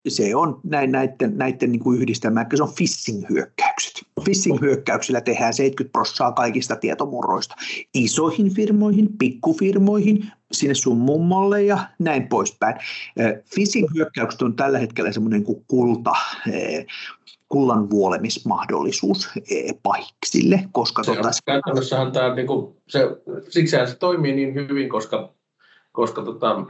se 0.08 0.36
on 0.36 0.60
näin, 0.64 0.92
näiden, 0.92 1.38
näiden 1.38 1.72
niin 1.72 1.80
kuin 1.80 2.02
yhdistelmä, 2.02 2.46
se 2.56 2.64
on 2.64 2.74
phishing-hyökkäykset. 2.76 3.94
Phishing-hyökkäyksillä 4.24 5.22
tehdään 5.22 5.54
70 5.54 5.92
prosenttia 5.92 6.32
kaikista 6.32 6.76
tietomurroista. 6.76 7.56
Isoihin 7.94 8.54
firmoihin, 8.54 9.10
pikkufirmoihin, 9.20 10.32
sinne 10.52 10.74
sun 10.74 10.98
mummolle 10.98 11.64
ja 11.64 11.80
näin 12.00 12.28
poispäin. 12.28 12.76
Phishing-hyökkäykset 13.56 14.42
on 14.42 14.56
tällä 14.56 14.80
hetkellä 14.80 15.12
semmoinen 15.12 15.44
kuin 15.44 15.64
kulta, 15.68 16.14
kullan 17.50 17.90
vuolemismahdollisuus 17.90 19.30
pahiksille. 19.84 20.70
Koska 20.72 21.04
se 21.04 21.16
tota, 21.16 21.30
käytännössähän 21.46 22.12
tämä, 22.12 22.36
niin 22.36 22.48
kuin, 22.48 22.76
se, 22.88 23.00
siksi 23.50 23.78
se 23.86 23.96
toimii 24.00 24.36
niin 24.36 24.56
hyvin, 24.56 24.90
koska, 24.90 25.34
koska 25.92 26.22
tota, 26.22 26.66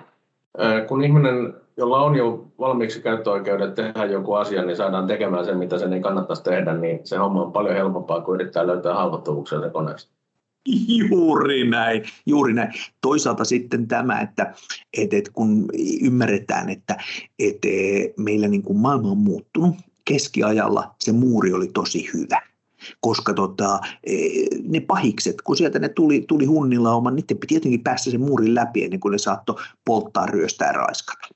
kun 0.88 1.04
ihminen, 1.04 1.54
jolla 1.78 2.04
on 2.04 2.16
jo 2.16 2.48
valmiiksi 2.60 3.02
käyttöoikeudet 3.02 3.76
tehdä 3.76 4.06
joku 4.06 4.34
asia, 4.34 4.62
niin 4.66 4.78
saadaan 4.78 5.08
tekemään 5.08 5.46
sen, 5.46 5.58
mitä 5.58 5.80
sen 5.80 5.94
ei 5.94 6.02
kannattaisi 6.02 6.44
tehdä, 6.44 6.74
niin 6.74 7.00
se 7.04 7.18
homma 7.18 7.42
on 7.42 7.52
paljon 7.52 7.76
helpompaa 7.76 8.22
kuin 8.22 8.42
yrittää 8.42 8.68
löytää 8.68 8.94
haavoittuvuuksia 8.94 9.62
se 9.62 9.70
koneesta. 9.70 10.12
Juuri 11.10 11.70
näin, 11.70 12.04
juuri 12.26 12.54
näin. 12.54 12.74
Toisaalta 13.02 13.46
sitten 13.46 13.88
tämä, 13.88 14.22
että, 14.22 14.54
että, 14.98 15.18
että 15.18 15.32
kun 15.34 15.66
ymmärretään, 16.02 16.70
että, 16.70 16.98
että 17.40 17.68
meillä 18.18 18.48
niin 18.48 18.64
kuin 18.64 18.78
maailma 18.78 19.12
on 19.12 19.18
muuttunut, 19.18 19.76
keskiajalla 20.06 20.96
se 21.00 21.12
muuri 21.12 21.54
oli 21.54 21.68
tosi 21.68 22.10
hyvä 22.14 22.42
koska 23.02 23.34
tota, 23.34 23.80
e, 24.04 24.16
ne 24.64 24.80
pahikset, 24.80 25.42
kun 25.42 25.58
sieltä 25.58 25.80
ne 25.80 25.90
tuli, 25.90 26.26
tuli 26.28 26.48
oma, 26.94 27.12
niiden 27.12 27.38
piti 27.38 27.54
jotenkin 27.54 27.84
päästä 27.84 28.12
sen 28.12 28.22
muurin 28.22 28.56
läpi 28.56 28.84
ennen 28.84 29.00
kuin 29.00 29.12
ne 29.12 29.18
saattoi 29.18 29.56
polttaa, 29.86 30.26
ryöstää 30.26 30.68
ja 30.68 30.74
raiskata. 30.74 31.28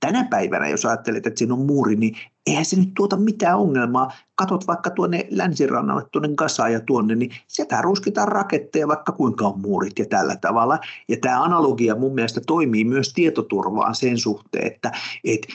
Tänä 0.00 0.24
päivänä, 0.30 0.68
jos 0.68 0.84
ajattelet, 0.86 1.26
että 1.26 1.38
siinä 1.38 1.54
on 1.54 1.66
muuri, 1.66 1.96
niin 1.96 2.16
eihän 2.46 2.64
se 2.64 2.76
nyt 2.76 2.94
tuota 2.96 3.16
mitään 3.16 3.58
ongelmaa. 3.58 4.12
Katot 4.36 4.66
vaikka 4.66 4.90
tuonne 4.90 5.26
länsirannalle, 5.30 6.02
tuonne 6.12 6.28
Gasaan 6.36 6.72
ja 6.72 6.80
tuonne, 6.80 7.14
niin 7.14 7.30
sieltä 7.46 7.82
ruskitaan 7.82 8.28
raketteja 8.28 8.88
vaikka 8.88 9.12
kuinka 9.12 9.46
on 9.46 9.60
muurit 9.60 9.98
ja 9.98 10.04
tällä 10.06 10.36
tavalla. 10.36 10.78
Ja 11.08 11.16
tämä 11.20 11.42
analogia 11.42 11.94
mun 11.94 12.14
mielestä 12.14 12.40
toimii 12.46 12.84
myös 12.84 13.12
tietoturvaan 13.12 13.94
sen 13.94 14.18
suhteen, 14.18 14.66
että, 14.66 14.92
että 15.24 15.48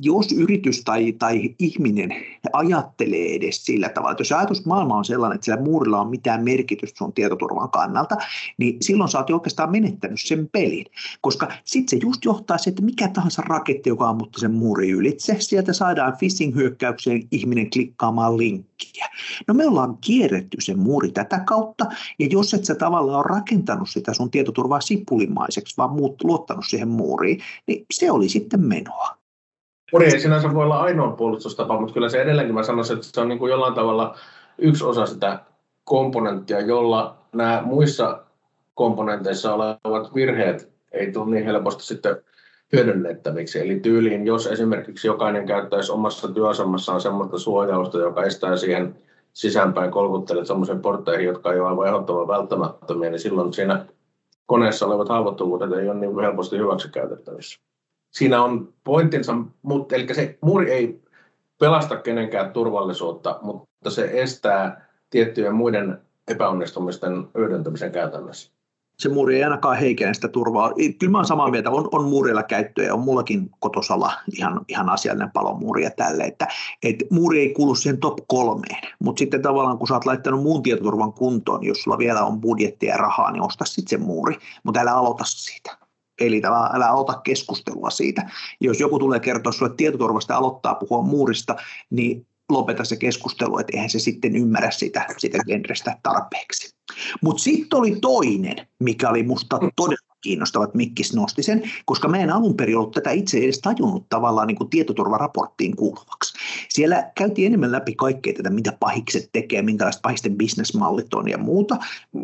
jos 0.00 0.32
yritys 0.32 0.84
tai, 0.84 1.12
tai 1.12 1.54
ihminen 1.58 2.12
ajattelee 2.52 3.34
edes 3.34 3.64
sillä 3.64 3.88
tavalla, 3.88 4.10
että 4.10 4.20
jos 4.20 4.32
ajatusmaailma 4.32 4.96
on 4.96 5.04
sellainen, 5.04 5.34
että 5.34 5.44
sillä 5.44 5.60
muurilla 5.60 6.00
on 6.00 6.10
mitään 6.10 6.44
merkitystä 6.44 6.98
sun 6.98 7.12
tietoturvan 7.12 7.70
kannalta, 7.70 8.16
niin 8.58 8.76
silloin 8.80 9.10
sä 9.10 9.18
oot 9.18 9.30
oikeastaan 9.30 9.70
menettänyt 9.70 10.20
sen 10.20 10.48
pelin. 10.52 10.86
Koska 11.20 11.48
sitten 11.64 12.00
se 12.00 12.06
just 12.06 12.24
johtaa 12.24 12.58
se, 12.58 12.70
että 12.70 12.82
mikä 12.82 13.08
tahansa 13.08 13.42
raketti, 13.42 13.90
joka 13.90 14.08
ammuttaa 14.08 14.40
sen 14.40 14.54
muurin 14.54 14.90
ylitse, 14.90 15.36
sieltä 15.38 15.72
saadaan 15.72 16.12
phishing-hyökkäykseen 16.12 17.22
ihminen 17.30 17.70
klikkaamaan 18.06 18.38
linkkiä. 18.38 19.06
No 19.48 19.54
me 19.54 19.66
ollaan 19.66 19.98
kierretty 20.00 20.56
se 20.60 20.74
muuri 20.74 21.10
tätä 21.10 21.40
kautta, 21.46 21.84
ja 22.18 22.26
jos 22.30 22.54
et 22.54 22.64
sä 22.64 22.74
tavallaan 22.74 23.18
ole 23.18 23.36
rakentanut 23.36 23.88
sitä 23.88 24.14
sun 24.14 24.30
tietoturvaa 24.30 24.80
sipulimaiseksi, 24.80 25.76
vaan 25.76 25.90
muut 25.90 26.24
luottanut 26.24 26.64
siihen 26.68 26.88
muuriin, 26.88 27.40
niin 27.66 27.86
se 27.90 28.10
oli 28.10 28.28
sitten 28.28 28.60
menoa. 28.60 29.16
Muuri 29.92 30.06
ei 30.06 30.20
sinänsä 30.20 30.54
voi 30.54 30.64
olla 30.64 30.80
ainoa 30.80 31.16
puolustustapa, 31.16 31.80
mutta 31.80 31.94
kyllä 31.94 32.08
se 32.08 32.22
edelleenkin 32.22 32.54
mä 32.54 32.62
sanoisin, 32.62 32.96
että 32.96 33.06
se 33.12 33.20
on 33.20 33.28
niin 33.28 33.38
kuin 33.38 33.50
jollain 33.50 33.74
tavalla 33.74 34.16
yksi 34.58 34.84
osa 34.84 35.06
sitä 35.06 35.40
komponenttia, 35.84 36.60
jolla 36.60 37.16
nämä 37.32 37.62
muissa 37.64 38.22
komponenteissa 38.74 39.54
olevat 39.54 40.14
virheet 40.14 40.72
ei 40.92 41.12
tule 41.12 41.30
niin 41.30 41.44
helposti 41.44 41.84
sitten 41.84 42.16
hyödynnettäviksi. 42.72 43.60
Eli 43.60 43.80
tyyliin, 43.80 44.26
jos 44.26 44.46
esimerkiksi 44.46 45.06
jokainen 45.06 45.46
käyttäisi 45.46 45.92
omassa 45.92 46.28
työasemassaan 46.28 47.00
sellaista 47.00 47.38
suojausta, 47.38 47.98
joka 47.98 48.22
estää 48.22 48.56
siihen 48.56 48.98
sisäänpäin 49.32 49.90
kolkuttelet 49.90 50.46
sellaisen 50.46 50.80
portteihin, 50.80 51.26
jotka 51.26 51.52
ei 51.52 51.60
ole 51.60 51.68
aivan 51.68 51.86
ehdottoman 51.86 52.28
välttämättömiä, 52.28 53.10
niin 53.10 53.20
silloin 53.20 53.52
siinä 53.52 53.86
koneessa 54.46 54.86
olevat 54.86 55.08
haavoittuvuudet 55.08 55.72
ei 55.72 55.88
ole 55.88 55.98
niin 55.98 56.20
helposti 56.20 56.58
hyväksikäytettävissä. 56.58 57.60
Siinä 58.10 58.42
on 58.42 58.72
pointtinsa, 58.84 59.34
mutta 59.62 59.94
eli 59.94 60.14
se 60.14 60.38
muuri 60.40 60.72
ei 60.72 61.00
pelasta 61.58 61.96
kenenkään 61.96 62.52
turvallisuutta, 62.52 63.38
mutta 63.42 63.90
se 63.90 64.10
estää 64.12 64.86
tiettyjen 65.10 65.54
muiden 65.54 66.02
epäonnistumisten 66.28 67.28
hyödyntämisen 67.38 67.92
käytännössä 67.92 68.55
se 68.98 69.08
muuri 69.08 69.36
ei 69.36 69.44
ainakaan 69.44 69.78
heikene 69.78 70.14
sitä 70.14 70.28
turvaa. 70.28 70.72
Kyllä 70.98 71.10
mä 71.10 71.18
olen 71.18 71.26
samaa 71.26 71.50
mieltä, 71.50 71.70
on, 71.70 71.88
on 71.92 72.04
muureilla 72.04 72.42
käyttöä 72.42 72.84
ja 72.84 72.94
on 72.94 73.00
mullakin 73.00 73.50
kotosalla 73.58 74.12
ihan, 74.36 74.60
ihan 74.68 74.88
asiallinen 74.88 75.30
palomuuri 75.30 75.84
ja 75.84 75.90
tälle, 75.90 76.24
että 76.24 76.48
et 76.82 76.96
muuri 77.10 77.40
ei 77.40 77.52
kuulu 77.52 77.74
siihen 77.74 78.00
top 78.00 78.18
kolmeen, 78.28 78.82
mutta 78.98 79.18
sitten 79.18 79.42
tavallaan 79.42 79.78
kun 79.78 79.88
sä 79.88 79.94
oot 79.94 80.06
laittanut 80.06 80.42
muun 80.42 80.62
tietoturvan 80.62 81.12
kuntoon, 81.12 81.64
jos 81.64 81.82
sulla 81.82 81.98
vielä 81.98 82.24
on 82.24 82.40
budjettia 82.40 82.90
ja 82.90 82.96
rahaa, 82.96 83.32
niin 83.32 83.42
osta 83.42 83.64
sitten 83.64 84.00
se 84.00 84.04
muuri, 84.04 84.36
mutta 84.64 84.80
älä 84.80 84.94
aloita 84.94 85.24
siitä. 85.24 85.78
Eli 86.20 86.42
älä, 86.44 86.70
älä 86.74 86.92
ota 86.92 87.20
keskustelua 87.24 87.90
siitä. 87.90 88.30
Jos 88.60 88.80
joku 88.80 88.98
tulee 88.98 89.20
kertoa 89.20 89.52
sinulle 89.52 89.74
tietoturvasta 89.76 90.32
ja 90.32 90.38
aloittaa 90.38 90.74
puhua 90.74 91.02
muurista, 91.02 91.56
niin 91.90 92.26
lopeta 92.50 92.84
se 92.84 92.96
keskustelu, 92.96 93.58
että 93.58 93.72
eihän 93.74 93.90
se 93.90 93.98
sitten 93.98 94.36
ymmärrä 94.36 94.70
sitä, 94.70 95.06
sitä 95.18 95.38
genrestä 95.46 95.98
tarpeeksi. 96.02 96.76
Mutta 97.22 97.42
sitten 97.42 97.78
oli 97.78 97.96
toinen, 98.00 98.66
mikä 98.80 99.10
oli 99.10 99.22
musta 99.22 99.58
todella 99.76 100.06
kiinnostava, 100.20 100.64
että 100.64 100.76
Mikkis 100.76 101.14
nosti 101.14 101.42
sen, 101.42 101.62
koska 101.84 102.08
mä 102.08 102.18
en 102.18 102.30
alun 102.30 102.56
perin 102.56 102.76
ollut 102.76 102.92
tätä 102.92 103.10
itse 103.10 103.38
edes 103.38 103.58
tajunnut 103.58 104.08
tavallaan 104.08 104.46
niin 104.46 104.56
kuin 104.56 104.70
tietoturvaraporttiin 104.70 105.76
kuuluvaksi. 105.76 106.34
Siellä 106.68 107.10
käytiin 107.14 107.46
enemmän 107.46 107.72
läpi 107.72 107.94
kaikkea 107.94 108.32
tätä, 108.32 108.50
mitä 108.50 108.72
pahikset 108.80 109.28
tekee, 109.32 109.62
minkälaiset 109.62 110.02
pahisten 110.02 110.36
bisnesmallit 110.36 111.14
on 111.14 111.28
ja 111.28 111.38
muuta. 111.38 111.76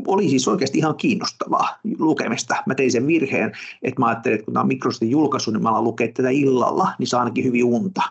Oli 0.06 0.28
siis 0.28 0.48
oikeasti 0.48 0.78
ihan 0.78 0.96
kiinnostavaa 0.96 1.68
lukemista. 1.98 2.56
Mä 2.66 2.74
tein 2.74 2.92
sen 2.92 3.06
virheen, 3.06 3.52
että 3.82 4.00
mä 4.00 4.06
ajattelin, 4.06 4.34
että 4.34 4.44
kun 4.44 4.54
tämä 4.54 4.62
on 4.62 4.68
Microsoftin 4.68 5.10
julkaisu, 5.10 5.50
niin 5.50 5.62
mä 5.62 5.68
alan 5.68 5.84
lukea 5.84 6.08
tätä 6.14 6.30
illalla, 6.30 6.88
niin 6.98 7.06
saa 7.06 7.20
ainakin 7.20 7.44
hyvin 7.44 7.64
unta. 7.64 8.02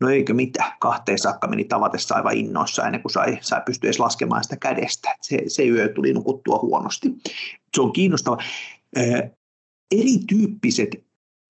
No 0.00 0.08
eikö 0.08 0.34
mitä, 0.34 0.72
kahteen 0.80 1.18
saakka 1.18 1.48
meni 1.48 1.64
tavatessa 1.64 2.14
aivan 2.14 2.36
innoissa 2.36 2.86
ennen 2.86 3.02
kuin 3.02 3.12
sai, 3.12 3.38
sai 3.40 3.60
pystyä 3.66 3.88
edes 3.88 3.98
laskemaan 3.98 4.42
sitä 4.42 4.56
kädestä. 4.56 5.16
Se, 5.20 5.38
se 5.48 5.66
yö 5.66 5.88
tuli 5.88 6.12
nukuttua 6.12 6.58
huonosti. 6.58 7.08
Se 7.74 7.82
on 7.82 7.92
kiinnostava. 7.92 8.38
erityyppiset 9.90 10.88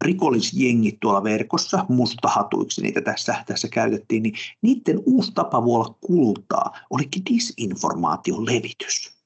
rikollisjengit 0.05 1.01
tuolla 1.01 1.25
verkossa, 1.25 1.87
mustahatuiksi 1.89 2.83
niitä 2.83 3.01
tässä, 3.01 3.45
tässä 3.47 3.69
käytettiin, 3.69 4.23
niin 4.23 4.35
niiden 4.63 5.03
uusi 5.07 5.33
tapa 5.35 5.65
voi 5.65 5.75
olla 5.75 5.97
kultaa 6.01 6.81
olikin 6.91 7.23
disinformaation 7.31 8.47
levitys. 8.47 9.22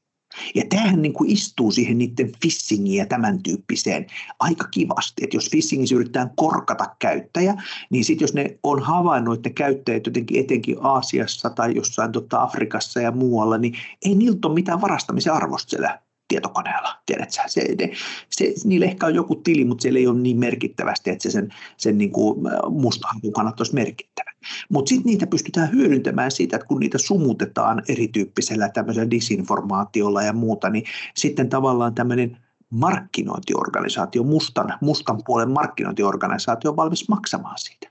Ja 0.54 0.62
tämähän 0.68 1.02
niin 1.02 1.12
kuin 1.12 1.30
istuu 1.30 1.70
siihen 1.70 1.98
niiden 1.98 2.32
fissingiin 2.42 2.98
ja 2.98 3.06
tämän 3.06 3.42
tyyppiseen 3.42 4.06
aika 4.40 4.68
kivasti. 4.68 5.24
Että 5.24 5.36
jos 5.36 5.50
fissingissä 5.50 5.94
yritetään 5.94 6.30
korkata 6.36 6.96
käyttäjä, 6.98 7.62
niin 7.90 8.04
sitten 8.04 8.24
jos 8.24 8.34
ne 8.34 8.58
on 8.62 8.82
havainnut, 8.82 9.36
että 9.36 9.50
käyttäjät 9.50 10.06
jotenkin 10.06 10.40
etenkin 10.40 10.76
Aasiassa 10.80 11.50
tai 11.50 11.74
jossain 11.74 12.12
tota 12.12 12.42
Afrikassa 12.42 13.00
ja 13.00 13.10
muualla, 13.10 13.58
niin 13.58 13.74
ei 14.04 14.14
niiltä 14.14 14.48
ole 14.48 14.54
mitään 14.54 14.80
varastamisen 14.80 15.32
arvosta 15.32 15.70
siellä 15.70 16.05
tietokoneella, 16.28 16.94
tiedät 17.06 17.30
sä, 17.30 17.42
se, 17.46 17.74
ne, 17.78 17.90
se, 18.30 18.54
niillä 18.64 18.86
ehkä 18.86 19.06
on 19.06 19.14
joku 19.14 19.36
tili, 19.36 19.64
mutta 19.64 19.82
siellä 19.82 19.98
ei 19.98 20.06
ole 20.06 20.18
niin 20.18 20.38
merkittävästi, 20.38 21.10
että 21.10 21.22
se 21.22 21.30
sen, 21.30 21.48
sen 21.76 21.98
niin 21.98 22.10
kuin 22.10 22.40
mustahan 22.70 23.20
kannat 23.34 23.60
olisi 23.60 23.74
merkittävä. 23.74 24.30
Mutta 24.68 24.88
sitten 24.88 25.10
niitä 25.10 25.26
pystytään 25.26 25.72
hyödyntämään 25.72 26.30
siitä, 26.30 26.56
että 26.56 26.68
kun 26.68 26.80
niitä 26.80 26.98
sumutetaan 26.98 27.82
erityyppisellä 27.88 28.68
tämmöisellä 28.68 29.10
disinformaatiolla 29.10 30.22
ja 30.22 30.32
muuta, 30.32 30.70
niin 30.70 30.84
sitten 31.14 31.48
tavallaan 31.48 31.94
tämmöinen 31.94 32.38
markkinointiorganisaatio, 32.70 34.22
mustan, 34.22 34.74
mustan 34.80 35.22
puolen 35.26 35.50
markkinointiorganisaatio 35.50 36.70
on 36.70 36.76
valmis 36.76 37.08
maksamaan 37.08 37.58
siitä. 37.58 37.88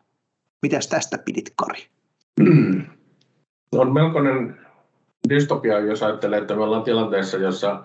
Mitäs 0.62 0.88
tästä 0.88 1.18
pidit, 1.18 1.54
Kari? 1.56 1.88
On 3.72 3.94
melkoinen 3.94 4.58
dystopia, 5.30 5.80
jos 5.80 6.04
ajattelee, 6.04 6.40
että 6.40 6.56
me 6.56 6.64
ollaan 6.64 6.84
tilanteessa, 6.84 7.38
jossa 7.38 7.84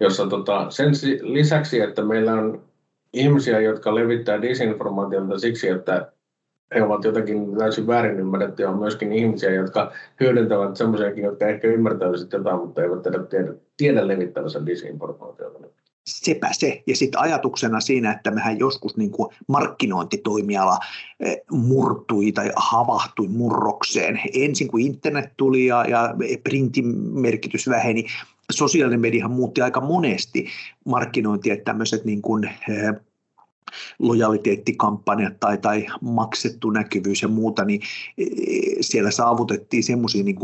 jossa 0.00 0.26
tota, 0.26 0.70
sen 0.70 0.92
lisäksi, 1.22 1.80
että 1.80 2.04
meillä 2.04 2.32
on 2.32 2.62
ihmisiä, 3.12 3.60
jotka 3.60 3.94
levittää 3.94 4.42
disinformaatiota 4.42 5.38
siksi, 5.38 5.68
että 5.68 6.12
he 6.74 6.82
ovat 6.82 7.04
jotenkin 7.04 7.56
täysin 7.58 7.86
väärin 7.86 8.20
ymmärrettyjä, 8.20 8.70
on 8.70 8.78
myöskin 8.78 9.12
ihmisiä, 9.12 9.50
jotka 9.50 9.92
hyödyntävät 10.20 10.76
semmoisiakin, 10.76 11.24
jotka 11.24 11.46
ehkä 11.46 11.68
ymmärtävät 11.68 12.32
jotain, 12.32 12.60
mutta 12.60 12.82
eivät 12.82 13.28
tiedä, 13.28 13.54
tiedä 13.76 14.08
levittävänsä 14.08 14.66
disinformaatiota. 14.66 15.58
Sepä 16.06 16.48
se. 16.52 16.82
Ja 16.86 16.96
sitten 16.96 17.20
ajatuksena 17.20 17.80
siinä, 17.80 18.12
että 18.12 18.30
mehän 18.30 18.58
joskus 18.58 18.96
niin 18.96 19.10
kuin 19.10 19.28
markkinointitoimiala 19.48 20.78
eh, 21.20 21.40
murtui 21.50 22.32
tai 22.32 22.50
havahtui 22.56 23.28
murrokseen. 23.28 24.20
Ensin 24.34 24.68
kun 24.68 24.80
internet 24.80 25.30
tuli 25.36 25.66
ja, 25.66 25.84
ja 25.88 26.14
printin 26.42 26.86
merkitys 26.96 27.68
väheni, 27.68 28.06
sosiaalinen 28.52 29.00
mediahan 29.00 29.30
muutti 29.30 29.62
aika 29.62 29.80
monesti 29.80 30.46
markkinointia, 30.84 31.54
että 31.54 31.64
tämmöiset 31.64 32.04
niin 32.04 32.22
kuin, 32.22 32.44
eh, 32.44 32.94
lojaliteettikampanjat 33.98 35.40
tai, 35.40 35.58
tai 35.58 35.86
maksettu 36.00 36.70
näkyvyys 36.70 37.22
ja 37.22 37.28
muuta, 37.28 37.64
niin 37.64 37.80
e, 38.18 38.24
siellä 38.80 39.10
saavutettiin 39.10 39.82
semmoisia 39.82 40.24
niin 40.24 40.36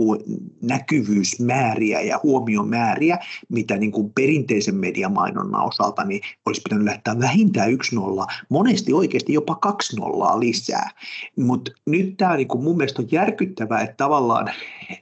näkyvyysmääriä 0.63 2.01
ja 2.01 2.21
huomiomääriä, 2.23 3.19
mitä 3.49 3.77
niin 3.77 3.93
kuin 3.93 4.13
perinteisen 4.15 4.75
mediamainonnan 4.75 5.67
osalta 5.67 6.05
niin 6.05 6.21
olisi 6.47 6.61
pitänyt 6.61 6.85
lähteä 6.85 7.19
vähintään 7.21 7.73
yksi 7.73 7.95
nolla, 7.95 8.27
monesti 8.49 8.93
oikeasti 8.93 9.33
jopa 9.33 9.55
kaksi 9.55 9.97
nollaa 9.97 10.41
lisää. 10.41 10.91
Mutta 11.37 11.73
nyt 11.87 12.17
tämä 12.17 12.37
niin 12.37 12.49
kuin 12.49 12.65
mun 12.65 12.77
mielestä 12.77 13.03
on 13.03 13.09
järkyttävää, 13.11 13.81
että 13.81 13.97
tavallaan 13.97 14.51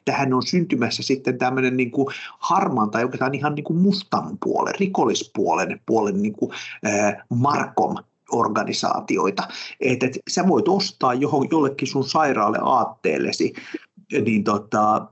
tähän 0.05 0.35
on 0.35 0.43
syntymässä 0.43 1.03
sitten 1.03 1.39
tämmöinen 1.39 1.77
niin 1.77 1.91
kuin 1.91 2.07
harmaan 2.39 2.91
tai 2.91 3.03
oikeastaan 3.03 3.35
ihan 3.35 3.55
niin 3.55 3.65
kuin 3.65 3.79
mustan 3.79 4.39
puolen, 4.45 4.75
rikollispuolen 4.81 5.81
puolen 5.87 6.23
niin 6.23 6.33
kuin, 6.33 6.53
äh, 6.87 7.17
Markom 7.29 7.97
organisaatioita. 8.31 9.49
Että 9.81 10.07
et 10.07 10.19
sä 10.31 10.49
voit 10.49 10.69
ostaa 10.69 11.15
johon, 11.15 11.49
jollekin 11.51 11.89
sun 11.89 12.05
sairaalle 12.05 12.59
aatteellesi 12.63 13.53
niin 14.25 14.45
tota, 14.45 15.07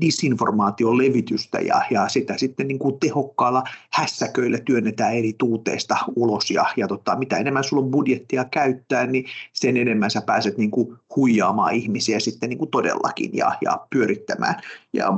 disinformaation 0.00 0.98
levitystä 0.98 1.58
ja, 1.58 1.82
ja 1.90 2.08
sitä 2.08 2.36
sitten 2.36 2.68
niin 2.68 2.78
kuin 2.78 3.00
tehokkaalla 3.00 3.62
hässäköillä 3.92 4.58
työnnetään 4.58 5.14
eri 5.14 5.32
tuuteista 5.38 5.96
ulos 6.16 6.50
ja, 6.50 6.66
ja 6.76 6.88
tota, 6.88 7.16
mitä 7.16 7.36
enemmän 7.36 7.64
sulla 7.64 7.82
on 7.82 7.90
budjettia 7.90 8.44
käyttää, 8.44 9.06
niin 9.06 9.24
sen 9.52 9.76
enemmän 9.76 10.10
sä 10.10 10.20
pääset 10.20 10.58
niin 10.58 10.70
kuin 10.70 10.96
huijaamaan 11.16 11.74
ihmisiä 11.74 12.20
sitten 12.20 12.48
niin 12.48 12.58
kuin 12.58 12.70
todellakin 12.70 13.30
ja, 13.32 13.52
ja 13.60 13.86
pyörittämään. 13.90 14.54
Ja 14.92 15.12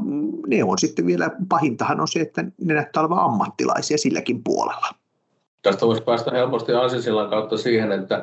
ne 0.46 0.64
on 0.64 0.78
sitten 0.78 1.06
vielä, 1.06 1.30
pahintahan 1.48 2.00
on 2.00 2.09
se, 2.09 2.20
että 2.20 2.42
ne 2.42 2.74
näyttää 2.74 3.00
olevan 3.00 3.24
ammattilaisia 3.24 3.98
silläkin 3.98 4.44
puolella. 4.44 4.88
Tästä 5.62 5.87
voisi 5.87 6.02
päästä 6.02 6.30
helposti 6.30 6.72
Asisillan 6.72 7.30
kautta 7.30 7.56
siihen, 7.56 7.92
että 7.92 8.22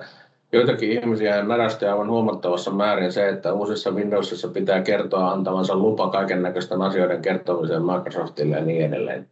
joitakin 0.52 0.92
ihmisiä 0.92 1.44
närästää 1.44 1.92
aivan 1.92 2.10
huomattavassa 2.10 2.72
määrin 2.72 3.12
se, 3.12 3.30
että 3.30 3.54
uusissa 3.54 3.92
Windowsissa 3.92 4.48
pitää 4.48 4.82
kertoa 4.82 5.32
antavansa 5.32 5.76
lupa 5.76 6.10
kaiken 6.10 6.42
näköisten 6.42 6.82
asioiden 6.82 7.22
kertomiseen 7.22 7.82
Microsoftille 7.86 8.56
ja 8.56 8.66
niin 8.66 8.86
edelleen. 8.86 9.30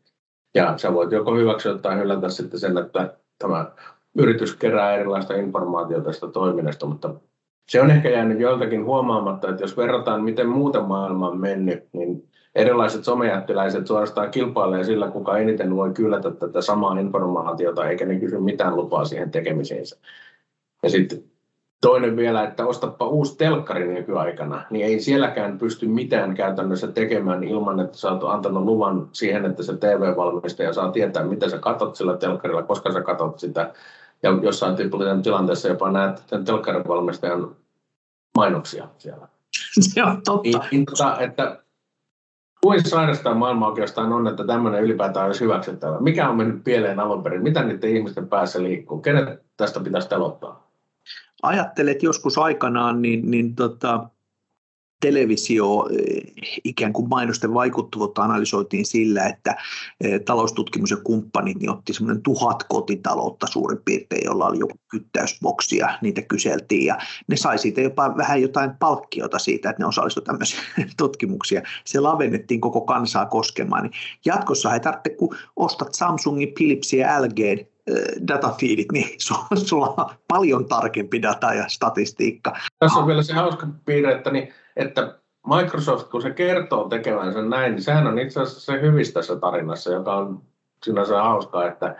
Ja 0.56 0.78
sä 0.78 0.94
voit 0.94 1.12
joko 1.12 1.36
hyväksyä 1.36 1.78
tai 1.78 1.98
hylätä 1.98 2.30
sitten 2.30 2.60
sen, 2.60 2.78
että 2.78 3.14
tämä 3.40 3.72
yritys 4.18 4.56
kerää 4.56 4.96
erilaista 4.96 5.34
informaatiota 5.34 6.04
tästä 6.06 6.28
toiminnasta, 6.28 6.86
mutta 6.86 7.14
se 7.70 7.82
on 7.82 7.92
ehkä 7.92 8.10
jäänyt 8.10 8.40
joiltakin 8.40 8.86
huomaamatta, 8.86 9.50
että 9.50 9.64
jos 9.64 9.78
verrataan, 9.78 10.24
miten 10.24 10.50
muuten 10.50 10.84
maailma 10.84 11.30
on 11.30 11.40
mennyt, 11.40 11.84
niin 11.94 12.30
erilaiset 12.56 13.04
somejättiläiset 13.04 13.88
suorastaan 13.88 14.32
kilpailee 14.32 14.84
sillä, 14.84 15.08
kuka 15.08 15.38
eniten 15.38 15.76
voi 15.76 15.92
kyllätä 15.94 16.32
tätä 16.32 16.62
samaa 16.62 17.00
informaatiota, 17.00 17.90
eikä 17.90 18.06
ne 18.06 18.20
kysy 18.20 18.40
mitään 18.40 18.76
lupaa 18.76 19.06
siihen 19.06 19.32
tekemisiinsä. 19.32 19.98
Ja 20.86 20.90
sitten 20.90 21.24
toinen 21.82 22.16
vielä, 22.16 22.44
että 22.44 22.66
ostappa 22.66 23.08
uusi 23.08 23.38
telkkari 23.38 23.88
nykyaikana, 23.88 24.64
niin 24.70 24.86
ei 24.86 25.00
sielläkään 25.00 25.58
pysty 25.58 25.88
mitään 25.88 26.36
käytännössä 26.36 26.88
tekemään 26.88 27.44
ilman, 27.44 27.80
että 27.80 27.98
sä 27.98 28.12
oot 28.12 28.24
antanut 28.24 28.64
luvan 28.64 29.10
siihen, 29.12 29.46
että 29.46 29.64
se 29.64 29.78
TV-valmistaja 29.78 30.74
saa 30.74 30.92
tietää, 30.92 31.24
mitä 31.24 31.50
sä 31.50 31.58
katot 31.58 31.96
sillä 31.96 32.18
telkkarilla, 32.18 32.64
koska 32.64 32.92
sä 32.92 33.02
katot 33.02 33.40
sitä. 33.40 33.74
Ja 34.24 34.40
jossain 34.42 34.76
tilanteessa 35.24 35.68
jopa 35.68 35.92
näet 35.92 36.24
sen 36.28 36.46
telkkarivalmistajan 36.46 37.56
mainoksia 38.38 38.88
siellä. 38.98 39.28
Se 39.94 40.04
on 40.04 40.22
totta. 40.26 40.42
Niin, 40.44 40.62
niin, 40.72 40.86
tota, 40.86 41.20
että 41.20 41.60
kuin 42.62 42.90
sairasta 42.90 43.34
maailma 43.34 43.68
oikeastaan 43.68 44.14
on, 44.14 44.28
että 44.28 44.48
tämmöinen 44.48 44.84
ylipäätään 44.84 45.26
olisi 45.26 45.44
hyväksyttävä? 45.44 46.00
Mikä 46.00 46.30
on 46.30 46.38
mennyt 46.38 46.64
pieleen 46.64 47.00
alun 47.00 47.24
perin? 47.24 47.44
Mitä 47.44 47.64
niiden 47.64 47.90
ihmisten 47.90 48.28
päässä 48.28 48.64
liikkuu? 48.64 49.02
Kenet 49.02 49.42
tästä 49.58 49.80
pitäisi 49.80 50.10
telottaa? 50.10 50.65
Ajattelet 51.46 52.04
joskus 52.04 52.38
aikanaan, 52.38 53.02
niin, 53.02 53.32
niin 53.32 53.56
tota, 53.56 54.10
televisio 55.02 55.90
eh, 55.92 56.34
ikään 56.64 56.94
kuin 56.94 57.10
mainosten 57.10 57.54
vaikuttavuutta 57.54 58.22
analysoitiin 58.22 58.86
sillä, 58.86 59.26
että 59.26 59.56
eh, 60.02 60.22
taloustutkimus 60.22 60.92
ja 60.92 60.98
kumppanit 60.98 61.58
niin 61.58 61.70
otti 61.70 61.94
semmoinen 61.94 62.24
tuhat 62.24 62.64
kotitaloutta 62.64 63.48
suurin 63.48 63.80
piirtein, 63.86 64.26
jolla 64.26 64.46
oli 64.46 64.60
joku 64.60 64.76
kyttäysboksi 64.92 65.78
ja 65.78 65.98
niitä 66.02 66.22
kyseltiin 66.22 66.86
ja 66.86 66.98
ne 67.28 67.38
sai 67.38 67.58
siitä 67.58 67.82
jopa 67.82 68.18
vähän 68.18 68.42
jotain 68.42 68.72
palkkiota 68.80 69.40
siitä, 69.40 69.70
että 69.70 69.84
ne 69.84 69.88
osallistuivat 69.88 70.26
tämmöisiä 70.26 70.60
tutkimuksia. 70.98 71.62
Se 71.86 72.00
lavennettiin 72.00 72.62
koko 72.62 72.82
kansaa 72.82 73.26
koskemaan. 73.26 73.84
Niin 73.84 73.94
jatkossa 74.26 74.74
ei 74.74 74.80
tarvitse, 74.80 75.10
kun 75.10 75.36
ostat 75.56 75.94
Samsungin, 75.94 76.54
Philipsin 76.54 77.00
ja 77.00 77.22
LG 77.22 77.68
datafiidit, 78.28 78.92
niin 78.92 79.08
sulla 79.66 79.94
on 79.98 80.10
paljon 80.28 80.66
tarkempi 80.66 81.22
data 81.22 81.54
ja 81.54 81.66
statistiikka. 81.68 82.54
Tässä 82.80 83.00
on 83.00 83.08
vielä 83.08 83.24
se 83.24 83.34
hauska 83.34 83.68
piirre, 83.86 84.12
että 84.12 84.32
niin 84.32 84.54
että 84.76 85.20
Microsoft, 85.56 86.10
kun 86.10 86.22
se 86.22 86.32
kertoo 86.32 86.90
tekevänsä 86.90 87.42
näin, 87.42 87.72
niin 87.72 87.84
sehän 87.84 88.08
on 88.08 88.20
itse 88.20 88.42
asiassa 88.42 88.74
se 88.74 88.82
hyvissä 88.82 89.14
tässä 89.14 89.36
tarinassa, 89.36 89.94
joka 89.94 90.16
on 90.16 90.42
sinänsä 90.84 91.24
hauskaa, 91.24 91.68
että, 91.68 91.96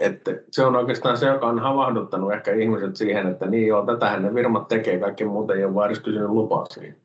että 0.00 0.30
se 0.50 0.64
on 0.64 0.76
oikeastaan 0.76 1.16
se, 1.16 1.26
joka 1.26 1.46
on 1.46 1.58
havahduttanut 1.58 2.32
ehkä 2.32 2.54
ihmiset 2.54 2.96
siihen, 2.96 3.26
että 3.26 3.46
niin 3.46 3.66
joo, 3.66 3.86
tätähän 3.86 4.22
ne 4.22 4.32
firmat 4.32 4.68
tekee, 4.68 4.98
kaikki 4.98 5.24
muut 5.24 5.50
ei 5.50 5.64
ole 5.64 5.74
vain 5.74 5.86
edes 5.86 6.02
kysynyt 6.02 6.30
lupaa 6.30 6.66
siihen. 6.66 6.96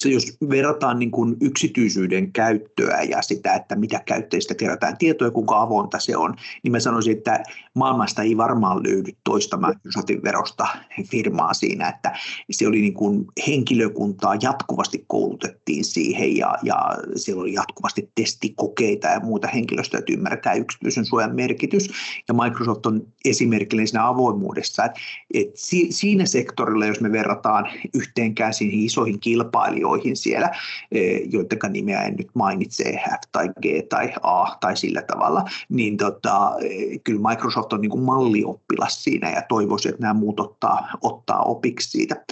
Se 0.00 0.08
jos 0.08 0.36
verrataan 0.50 0.98
niin 0.98 1.10
kuin 1.10 1.36
yksityisyyden 1.40 2.32
käyttöä 2.32 3.02
ja 3.02 3.22
sitä, 3.22 3.54
että 3.54 3.76
mitä 3.76 4.02
käyttäjistä 4.06 4.54
kerätään 4.54 4.98
tietoja, 4.98 5.30
kuinka 5.30 5.60
avointa 5.60 5.98
se 5.98 6.16
on, 6.16 6.36
niin 6.62 6.72
mä 6.72 6.80
sanoisin, 6.80 7.16
että 7.16 7.42
maailmasta 7.74 8.22
ei 8.22 8.36
varmaan 8.36 8.82
löydy 8.82 9.12
toista 9.24 9.56
Microsoftin 9.56 10.22
verosta 10.22 10.66
firmaa 11.10 11.54
siinä, 11.54 11.88
että 11.88 12.18
se 12.50 12.68
oli 12.68 12.80
niin 12.80 12.94
kuin 12.94 13.26
henkilökuntaa 13.46 14.34
jatkuvasti 14.42 15.04
koulutettiin 15.06 15.84
siihen 15.84 16.36
ja, 16.36 16.54
ja 16.62 16.78
siellä 17.16 17.42
oli 17.42 17.52
jatkuvasti 17.52 18.10
testikokeita 18.14 19.08
ja 19.08 19.20
muuta 19.20 19.48
henkilöstöä, 19.48 19.98
että 19.98 20.12
ymmärretään 20.12 20.58
yksityisen 20.58 21.04
suojan 21.04 21.34
merkitys. 21.34 21.90
Ja 22.28 22.34
Microsoft 22.34 22.86
on 22.86 23.06
esimerkillinen 23.24 23.88
siinä 23.88 24.08
avoimuudessa, 24.08 24.84
että, 24.84 25.00
että 25.34 25.60
siinä 25.90 26.26
sektorilla, 26.26 26.86
jos 26.86 27.00
me 27.00 27.12
verrataan 27.12 27.68
yhteenkään 27.94 28.54
siihen 28.54 28.80
isoihin 28.80 29.20
kilpailijoihin 29.20 29.89
siellä, 30.14 30.50
eh, 30.92 31.20
joiden 31.30 31.58
nimeä 31.68 32.02
en 32.02 32.14
nyt 32.16 32.30
mainitse, 32.34 32.84
F 32.92 33.22
tai 33.32 33.48
G 33.48 33.88
tai 33.88 34.12
A 34.22 34.56
tai 34.60 34.76
sillä 34.76 35.02
tavalla, 35.02 35.44
niin 35.68 35.96
tota, 35.96 36.52
eh, 36.62 37.00
kyllä 37.04 37.28
Microsoft 37.28 37.72
on 37.72 37.80
niin 37.80 37.90
kuin 37.90 38.02
mallioppilas 38.02 39.04
siinä 39.04 39.30
ja 39.30 39.42
toivoisin, 39.48 39.90
että 39.90 40.02
nämä 40.02 40.14
muut 40.14 40.40
ottaa, 40.40 40.88
ottaa 41.02 41.42
opiksi 41.42 41.90
siitä. 41.90 42.24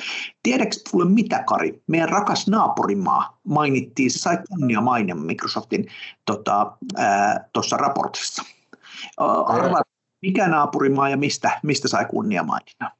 Tiedätkö 0.42 0.76
sulle 0.88 1.10
mitä, 1.10 1.42
Kari? 1.46 1.82
Meidän 1.86 2.08
rakas 2.08 2.48
naapurimaa 2.48 3.38
mainittiin, 3.44 4.10
se 4.10 4.18
sai 4.18 4.38
kunnia 4.48 4.80
maine 4.80 5.14
Microsoftin 5.14 5.86
tuossa 6.26 6.76
tota, 7.52 7.76
raportissa. 7.76 8.42
Arvaa, 9.46 9.82
mikä 10.22 10.48
naapurimaa 10.48 11.08
ja 11.08 11.16
mistä, 11.16 11.60
mistä 11.62 11.88
sai 11.88 12.04
kunniamaininnan? 12.04 12.90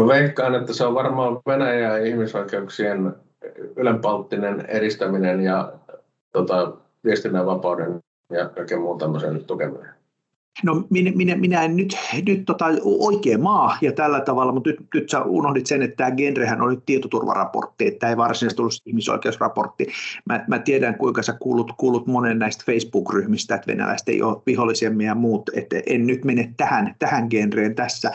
Mä 0.00 0.06
veikkaan, 0.06 0.54
että 0.54 0.72
se 0.72 0.84
on 0.84 0.94
varmaan 0.94 1.40
Venäjän 1.46 1.82
ja 1.82 2.06
ihmisoikeuksien 2.06 3.14
ylenpalttinen 3.76 4.66
edistäminen 4.66 5.40
ja 5.40 5.72
tota, 6.32 6.72
viestinnän 7.04 7.46
vapauden 7.46 8.00
ja 8.32 8.48
kaiken 8.48 8.80
muun 8.80 8.98
tämmöisen 8.98 9.44
tukeminen. 9.44 10.02
No 10.64 10.84
minä, 10.90 11.12
minä, 11.14 11.36
minä 11.36 11.62
en 11.62 11.76
nyt, 11.76 11.96
nyt 12.26 12.44
tota, 12.44 12.64
oikea 12.84 13.38
maa 13.38 13.78
ja 13.80 13.92
tällä 13.92 14.20
tavalla, 14.20 14.52
mutta 14.52 14.70
nyt, 14.70 14.80
nyt 14.94 15.10
sä 15.10 15.22
unohdit 15.22 15.66
sen, 15.66 15.82
että 15.82 15.96
tämä 15.96 16.10
genrehän 16.10 16.62
oli 16.62 16.78
tietoturvaraportti, 16.86 17.86
että 17.86 17.98
tämä 17.98 18.10
ei 18.10 18.16
varsinaisesti 18.16 18.62
ollut 18.62 18.72
ihmisoikeusraportti. 18.86 19.86
Mä, 20.26 20.44
mä 20.48 20.58
tiedän, 20.58 20.94
kuinka 20.94 21.22
sä 21.22 21.32
kuulut, 21.32 21.72
kuulut 21.76 22.06
monen 22.06 22.38
näistä 22.38 22.64
Facebook-ryhmistä, 22.66 23.54
että 23.54 23.72
venäläiset 23.72 24.08
ei 24.08 24.22
ole 24.22 24.42
vihollisempia 24.46 25.06
ja 25.06 25.14
muut, 25.14 25.50
että 25.54 25.76
en 25.86 26.06
nyt 26.06 26.24
mene 26.24 26.54
tähän, 26.56 26.94
tähän 26.98 27.26
genreen 27.30 27.74
tässä. 27.74 28.12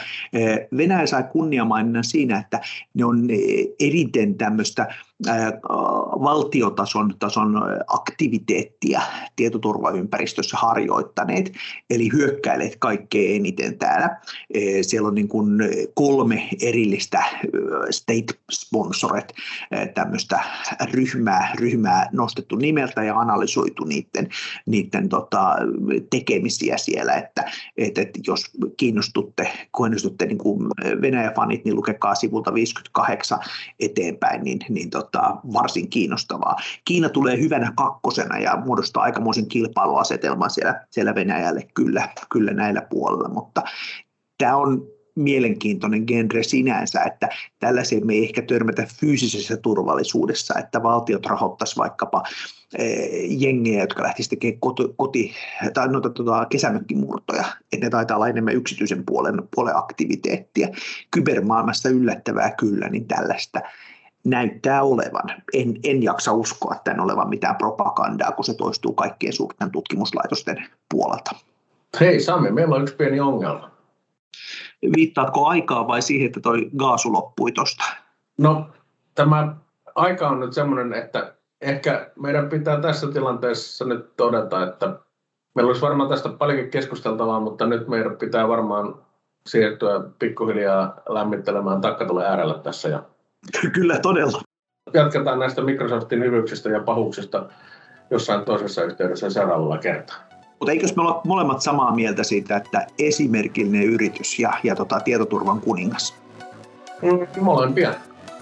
Venäjä 0.78 1.06
sai 1.06 1.24
kunniamaininnan 1.32 2.04
siinä, 2.04 2.40
että 2.40 2.60
ne 2.94 3.06
on 3.06 3.28
eriten 3.80 4.36
tämmöistä 4.36 4.88
valtiotason 6.24 7.14
tason 7.20 7.62
aktiviteettia 7.88 9.02
tietoturvaympäristössä 9.36 10.58
harjoittaneet, 10.58 11.52
eli 11.90 12.10
hyökkäilet 12.14 12.76
kaikkein 12.80 13.36
eniten 13.36 13.78
täällä. 13.78 14.20
Siellä 14.82 15.08
on 15.08 15.16
niin 15.16 15.28
kuin 15.28 15.60
kolme 15.94 16.50
erillistä 16.62 17.24
state 17.90 18.34
sponsoret 18.52 19.34
tämmöistä 19.94 20.40
ryhmää, 20.92 21.52
ryhmää 21.60 22.10
nostettu 22.12 22.56
nimeltä 22.56 23.04
ja 23.04 23.20
analysoitu 23.20 23.84
niiden, 23.84 24.30
niiden 24.66 25.10
tota, 25.10 25.56
tekemisiä 26.10 26.78
siellä, 26.78 27.14
että, 27.14 27.52
että, 27.78 28.02
että 28.02 28.20
jos 28.28 28.46
kiinnostutte, 28.78 29.52
kiinnostutte 29.78 30.26
niin 30.26 30.38
kuin 30.38 30.68
Venäjä-fanit, 31.02 31.66
niin 31.66 31.76
lukekaa 31.76 32.16
sivulta 32.16 32.54
58 32.54 33.40
eteenpäin, 33.80 34.44
niin, 34.44 34.60
niin 34.70 34.90
tota, 34.90 35.07
tota, 35.12 35.36
varsin 35.54 35.90
kiinnostavaa. 35.90 36.56
Kiina 36.86 37.10
tulee 37.10 37.40
hyvänä 37.40 37.74
kakkosena 37.76 38.40
ja 38.40 38.58
muodostaa 38.66 39.04
aikamoisen 39.04 39.48
kilpailuasetelman 39.48 40.50
siellä, 40.50 40.86
siellä 40.90 41.16
Venäjälle 41.16 41.68
kyllä, 41.74 42.10
kyllä 42.30 42.52
näillä 42.52 42.82
puolella, 42.82 43.30
mutta 43.30 43.62
tämä 44.38 44.56
on 44.56 44.88
mielenkiintoinen 45.18 46.04
genre 46.08 46.44
sinänsä, 46.44 47.04
että 47.04 47.30
tällaiseen 47.60 48.08
me 48.08 48.14
ei 48.14 48.24
ehkä 48.24 48.42
törmätä 48.42 48.88
fyysisessä 49.00 49.58
turvallisuudessa, 49.58 50.60
että 50.60 50.84
valtiot 50.84 51.26
rahoittaisi 51.26 51.78
vaikkapa 51.78 52.24
eh, 52.78 53.10
jengejä, 53.42 53.82
jotka 53.82 54.04
lähtisivät 54.04 54.30
tekemään 54.30 54.60
koti, 54.60 54.84
koti 54.96 55.34
tai 55.74 55.88
noita, 55.88 56.10
tuota, 56.10 56.46
kesämökkimurtoja, 56.46 57.46
että 57.74 57.86
ne 57.86 57.90
taitaa 57.90 58.18
olla 58.18 58.28
enemmän 58.28 58.56
yksityisen 58.56 59.06
puolen, 59.06 59.44
puolen 59.56 59.78
aktiviteettia. 59.78 60.68
Kybermaailmassa 61.12 61.90
yllättävää 61.90 62.52
kyllä, 62.52 62.90
niin 62.90 63.08
tällaista 63.08 63.62
näyttää 64.26 64.84
olevan. 64.84 65.44
En, 65.54 65.76
en 65.84 66.04
jaksa 66.04 66.34
uskoa 66.34 66.76
tämän 66.84 67.00
olevan 67.00 67.30
mitään 67.30 67.56
propagandaa, 67.56 68.32
kun 68.32 68.46
se 68.46 68.54
toistuu 68.54 68.94
kaikkien 68.94 69.34
suurten 69.34 69.72
tutkimuslaitosten 69.72 70.66
puolelta. 70.92 71.32
Hei 72.00 72.20
Sami, 72.20 72.52
meillä 72.52 72.76
on 72.76 72.82
yksi 72.82 72.96
pieni 72.96 73.20
ongelma. 73.20 73.72
Viittaatko 74.96 75.48
aikaa 75.48 75.88
vai 75.88 76.02
siihen, 76.02 76.26
että 76.26 76.40
toi 76.40 76.70
gaasu 76.78 77.14
loppui 77.14 77.52
tuosta? 77.52 77.84
No, 78.38 78.70
tämä 79.16 79.56
aika 79.96 80.30
on 80.30 80.40
nyt 80.40 80.54
semmoinen, 80.54 80.94
että 80.94 81.34
ehkä 81.62 82.12
meidän 82.20 82.50
pitää 82.50 82.82
tässä 82.82 83.12
tilanteessa 83.12 83.86
nyt 83.86 84.16
todeta, 84.18 84.64
että 84.64 85.00
meillä 85.56 85.70
olisi 85.70 85.82
varmaan 85.82 86.10
tästä 86.10 86.30
paljonkin 86.30 86.72
keskusteltavaa, 86.72 87.40
mutta 87.40 87.66
nyt 87.66 87.88
meidän 87.88 88.18
pitää 88.18 88.48
varmaan 88.48 88.96
siirtyä 89.48 90.02
pikkuhiljaa 90.20 91.02
lämmittelemään 91.10 91.82
takkatulen 91.82 92.26
äärellä 92.26 92.60
tässä 92.60 92.90
ja 92.90 93.04
Kyllä, 93.74 94.00
todella. 94.00 94.42
Jatketaan 94.94 95.40
näistä 95.40 95.62
Microsoftin 95.62 96.24
hyvyksistä 96.24 96.70
ja 96.70 96.80
pahuuksista 96.80 97.50
jossain 98.10 98.46
toisessa 98.46 98.84
yhteydessä 98.84 99.30
seuraavalla 99.30 99.78
kertaa. 99.78 100.18
Mutta 100.60 100.72
eikös 100.72 100.96
me 100.96 101.02
olla 101.02 101.22
molemmat 101.24 101.62
samaa 101.62 101.96
mieltä 101.96 102.24
siitä, 102.24 102.58
että 102.58 102.88
esimerkillinen 103.00 103.84
yritys 103.84 104.40
ja, 104.40 104.54
ja 104.64 104.76
tota, 104.76 105.00
tietoturvan 105.00 105.62
kuningas? 105.62 106.16
Mm, 107.02 107.44
molempia. 107.44 107.94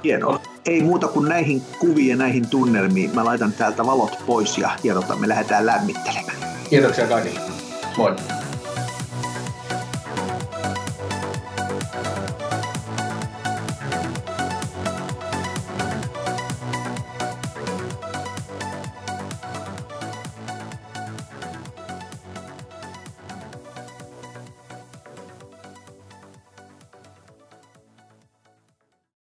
Hienoa. 0.04 0.40
Ei 0.66 0.84
muuta 0.84 1.08
kuin 1.08 1.30
näihin 1.30 1.62
kuviin 1.80 2.10
ja 2.10 2.16
näihin 2.16 2.50
tunnelmiin. 2.50 3.16
Mä 3.16 3.26
laitan 3.26 3.54
täältä 3.54 3.86
valot 3.86 4.18
pois 4.26 4.58
ja, 4.58 4.70
ja 4.84 4.94
tota, 4.94 5.16
me 5.16 5.28
lähdetään 5.28 5.66
lämmittelemään. 5.66 6.38
Kiitoksia 6.70 7.08
kaikille. 7.08 7.40
Moi. 7.98 8.16